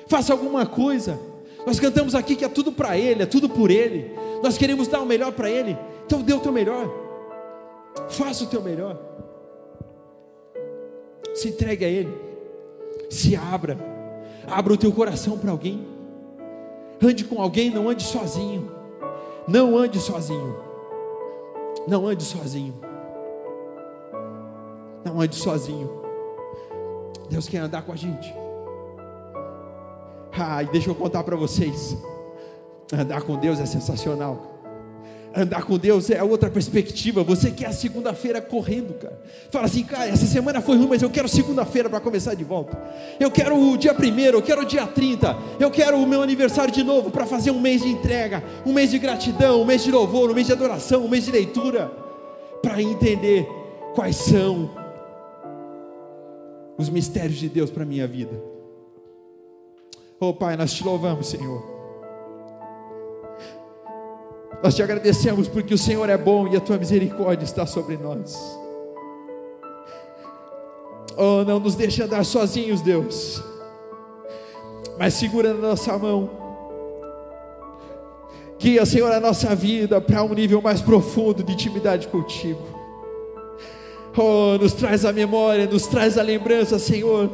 faça 0.08 0.32
alguma 0.32 0.66
coisa. 0.66 1.18
Nós 1.66 1.80
cantamos 1.80 2.14
aqui 2.14 2.36
que 2.36 2.44
é 2.44 2.48
tudo 2.48 2.70
para 2.70 2.98
Ele, 2.98 3.22
é 3.22 3.26
tudo 3.26 3.48
por 3.48 3.70
Ele. 3.70 4.12
Nós 4.42 4.58
queremos 4.58 4.88
dar 4.88 5.00
o 5.00 5.06
melhor 5.06 5.32
para 5.32 5.50
Ele, 5.50 5.76
então 6.04 6.22
dê 6.22 6.32
o 6.32 6.40
teu 6.40 6.52
melhor, 6.52 6.92
faça 8.08 8.44
o 8.44 8.46
teu 8.46 8.62
melhor, 8.62 9.00
se 11.34 11.48
entregue 11.48 11.84
a 11.84 11.88
Ele, 11.88 12.12
se 13.08 13.34
abra. 13.34 13.95
Abra 14.48 14.72
o 14.72 14.76
teu 14.76 14.92
coração 14.92 15.38
para 15.38 15.50
alguém. 15.50 15.86
Ande 17.02 17.24
com 17.24 17.40
alguém, 17.40 17.70
não 17.70 17.88
ande 17.88 18.02
sozinho. 18.02 18.70
Não 19.46 19.76
ande 19.76 19.98
sozinho. 19.98 20.56
Não 21.86 22.06
ande 22.06 22.24
sozinho. 22.24 22.74
Não 25.04 25.20
ande 25.20 25.36
sozinho. 25.36 25.90
Deus 27.28 27.48
quer 27.48 27.58
andar 27.58 27.82
com 27.82 27.92
a 27.92 27.96
gente. 27.96 28.34
Ah, 30.38 30.62
e 30.62 30.66
deixa 30.66 30.90
eu 30.90 30.94
contar 30.94 31.24
para 31.24 31.36
vocês. 31.36 31.96
Andar 32.92 33.22
com 33.22 33.36
Deus 33.36 33.58
é 33.58 33.66
sensacional. 33.66 34.55
Andar 35.36 35.64
com 35.64 35.76
Deus 35.76 36.08
é 36.08 36.22
outra 36.22 36.48
perspectiva. 36.48 37.22
Você 37.22 37.50
quer 37.50 37.66
a 37.66 37.72
segunda-feira 37.72 38.40
correndo, 38.40 38.94
cara. 38.94 39.20
Fala 39.50 39.66
assim, 39.66 39.84
cara, 39.84 40.08
essa 40.08 40.24
semana 40.24 40.62
foi 40.62 40.78
ruim, 40.78 40.86
mas 40.88 41.02
eu 41.02 41.10
quero 41.10 41.28
segunda-feira 41.28 41.90
para 41.90 42.00
começar 42.00 42.32
de 42.32 42.42
volta. 42.42 42.74
Eu 43.20 43.30
quero 43.30 43.54
o 43.54 43.76
dia 43.76 43.92
primeiro, 43.92 44.38
eu 44.38 44.42
quero 44.42 44.62
o 44.62 44.64
dia 44.64 44.86
30. 44.86 45.36
Eu 45.60 45.70
quero 45.70 45.98
o 45.98 46.06
meu 46.06 46.22
aniversário 46.22 46.72
de 46.72 46.82
novo 46.82 47.10
para 47.10 47.26
fazer 47.26 47.50
um 47.50 47.60
mês 47.60 47.82
de 47.82 47.88
entrega, 47.88 48.42
um 48.64 48.72
mês 48.72 48.90
de 48.90 48.98
gratidão, 48.98 49.60
um 49.60 49.66
mês 49.66 49.84
de 49.84 49.90
louvor, 49.90 50.30
um 50.30 50.34
mês 50.34 50.46
de 50.46 50.54
adoração, 50.54 51.04
um 51.04 51.08
mês 51.08 51.26
de 51.26 51.32
leitura. 51.32 51.92
Para 52.62 52.80
entender 52.80 53.46
quais 53.94 54.16
são 54.16 54.70
os 56.78 56.88
mistérios 56.88 57.36
de 57.36 57.50
Deus 57.50 57.70
para 57.70 57.84
minha 57.84 58.06
vida. 58.06 58.42
Oh 60.18 60.32
Pai, 60.32 60.56
nós 60.56 60.72
te 60.72 60.82
louvamos, 60.82 61.26
Senhor. 61.26 61.75
Nós 64.62 64.74
te 64.74 64.82
agradecemos 64.82 65.48
porque 65.48 65.74
o 65.74 65.78
Senhor 65.78 66.08
é 66.08 66.16
bom 66.16 66.48
e 66.48 66.56
a 66.56 66.60
tua 66.60 66.78
misericórdia 66.78 67.44
está 67.44 67.66
sobre 67.66 67.96
nós. 67.96 68.36
Oh, 71.16 71.44
não 71.44 71.58
nos 71.58 71.74
deixe 71.74 72.02
andar 72.02 72.24
sozinhos, 72.24 72.80
Deus, 72.80 73.42
mas 74.98 75.14
segura 75.14 75.54
na 75.54 75.68
nossa 75.68 75.96
mão. 75.96 76.30
Guia, 78.58 78.84
Senhor, 78.84 79.12
a 79.12 79.20
nossa 79.20 79.54
vida 79.54 80.00
para 80.00 80.22
um 80.22 80.34
nível 80.34 80.60
mais 80.60 80.80
profundo 80.80 81.42
de 81.42 81.52
intimidade 81.52 82.08
contigo. 82.08 82.60
Oh, 84.16 84.58
nos 84.58 84.72
traz 84.72 85.04
a 85.04 85.12
memória, 85.12 85.66
nos 85.66 85.86
traz 85.86 86.16
a 86.16 86.22
lembrança, 86.22 86.78
Senhor, 86.78 87.30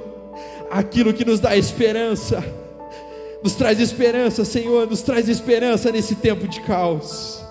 aquilo 0.70 1.14
que 1.14 1.25
nos 1.25 1.40
dá 1.40 1.57
esperança 1.57 2.42
nos 3.42 3.55
traz 3.55 3.81
esperança, 3.81 4.44
Senhor, 4.44 4.87
nos 4.88 5.02
traz 5.02 5.28
esperança 5.28 5.90
nesse 5.90 6.14
tempo 6.14 6.46
de 6.46 6.61
caos. 6.61 7.42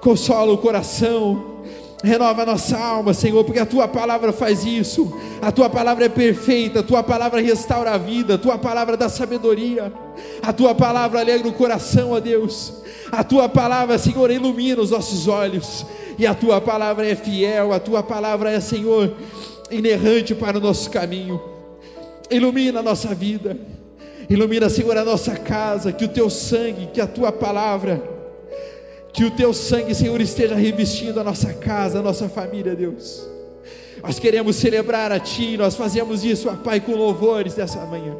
Consola 0.00 0.52
o 0.52 0.58
coração, 0.58 1.58
renova 2.02 2.42
a 2.42 2.46
nossa 2.46 2.78
alma, 2.78 3.12
Senhor, 3.12 3.44
porque 3.44 3.58
a 3.58 3.66
tua 3.66 3.86
palavra 3.86 4.32
faz 4.32 4.64
isso. 4.64 5.12
A 5.42 5.52
tua 5.52 5.68
palavra 5.68 6.06
é 6.06 6.08
perfeita, 6.08 6.80
a 6.80 6.82
tua 6.82 7.02
palavra 7.02 7.40
restaura 7.42 7.90
a 7.90 7.98
vida, 7.98 8.34
a 8.34 8.38
tua 8.38 8.56
palavra 8.56 8.96
dá 8.96 9.08
sabedoria. 9.08 9.92
A 10.42 10.52
tua 10.52 10.74
palavra 10.74 11.20
alegra 11.20 11.46
o 11.46 11.52
coração, 11.52 12.12
ó 12.12 12.20
Deus. 12.20 12.72
A 13.12 13.22
tua 13.22 13.48
palavra, 13.48 13.98
Senhor, 13.98 14.30
ilumina 14.30 14.80
os 14.80 14.90
nossos 14.90 15.28
olhos. 15.28 15.84
E 16.18 16.26
a 16.26 16.34
tua 16.34 16.60
palavra 16.60 17.06
é 17.06 17.14
fiel, 17.14 17.72
a 17.72 17.78
tua 17.78 18.02
palavra 18.02 18.50
é, 18.50 18.60
Senhor, 18.60 19.14
inerrante 19.70 20.34
para 20.34 20.56
o 20.56 20.60
nosso 20.60 20.90
caminho. 20.90 21.40
Ilumina 22.30 22.80
a 22.80 22.82
nossa 22.82 23.14
vida 23.14 23.56
Ilumina, 24.28 24.68
Senhor, 24.68 24.96
a 24.96 25.04
nossa 25.04 25.36
casa, 25.36 25.90
que 25.90 26.04
o 26.04 26.08
teu 26.08 26.28
sangue, 26.28 26.88
que 26.92 27.00
a 27.00 27.06
tua 27.06 27.32
palavra, 27.32 28.02
que 29.12 29.24
o 29.24 29.30
teu 29.30 29.54
sangue, 29.54 29.94
Senhor, 29.94 30.20
esteja 30.20 30.54
revestindo 30.54 31.18
a 31.18 31.24
nossa 31.24 31.54
casa, 31.54 32.00
a 32.00 32.02
nossa 32.02 32.28
família, 32.28 32.76
Deus. 32.76 33.26
Nós 34.02 34.18
queremos 34.18 34.56
celebrar 34.56 35.10
a 35.10 35.18
Ti, 35.18 35.56
nós 35.56 35.74
fazemos 35.74 36.24
isso, 36.24 36.48
ó 36.48 36.54
Pai, 36.56 36.78
com 36.78 36.94
louvores 36.94 37.54
dessa 37.54 37.84
manhã. 37.86 38.14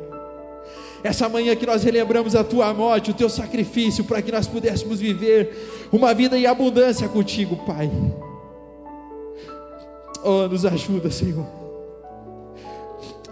Essa 1.04 1.28
manhã 1.28 1.54
que 1.54 1.66
nós 1.66 1.84
relembramos 1.84 2.34
a 2.34 2.42
Tua 2.42 2.72
morte, 2.72 3.10
o 3.10 3.14
Teu 3.14 3.28
sacrifício, 3.28 4.02
para 4.04 4.22
que 4.22 4.32
nós 4.32 4.46
pudéssemos 4.46 4.98
viver 4.98 5.88
uma 5.92 6.14
vida 6.14 6.38
em 6.38 6.46
abundância 6.46 7.06
contigo, 7.06 7.56
Pai. 7.66 7.90
Oh, 10.24 10.48
nos 10.48 10.64
ajuda, 10.64 11.10
Senhor. 11.10 11.46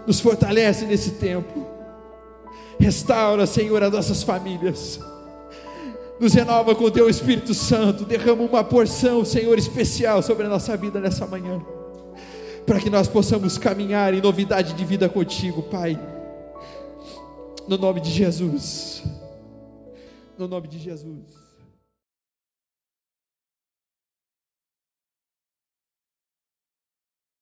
Nos 0.05 0.19
fortalece 0.19 0.85
nesse 0.85 1.11
tempo. 1.11 1.76
Restaura, 2.79 3.45
Senhor, 3.45 3.81
as 3.83 3.91
nossas 3.91 4.23
famílias. 4.23 4.99
Nos 6.19 6.33
renova 6.33 6.73
com 6.73 6.89
teu 6.89 7.09
Espírito 7.09 7.53
Santo. 7.53 8.05
Derrama 8.05 8.43
uma 8.43 8.63
porção, 8.63 9.23
Senhor, 9.23 9.57
especial 9.57 10.21
sobre 10.21 10.45
a 10.45 10.49
nossa 10.49 10.75
vida 10.75 10.99
nessa 10.99 11.25
manhã. 11.27 11.61
Para 12.65 12.79
que 12.79 12.89
nós 12.89 13.07
possamos 13.07 13.57
caminhar 13.57 14.13
em 14.13 14.21
novidade 14.21 14.73
de 14.73 14.83
vida 14.83 15.07
contigo, 15.07 15.63
Pai. 15.63 15.99
No 17.67 17.77
nome 17.77 18.01
de 18.01 18.11
Jesus. 18.11 19.03
No 20.37 20.47
nome 20.47 20.67
de 20.67 20.79
Jesus. 20.79 21.36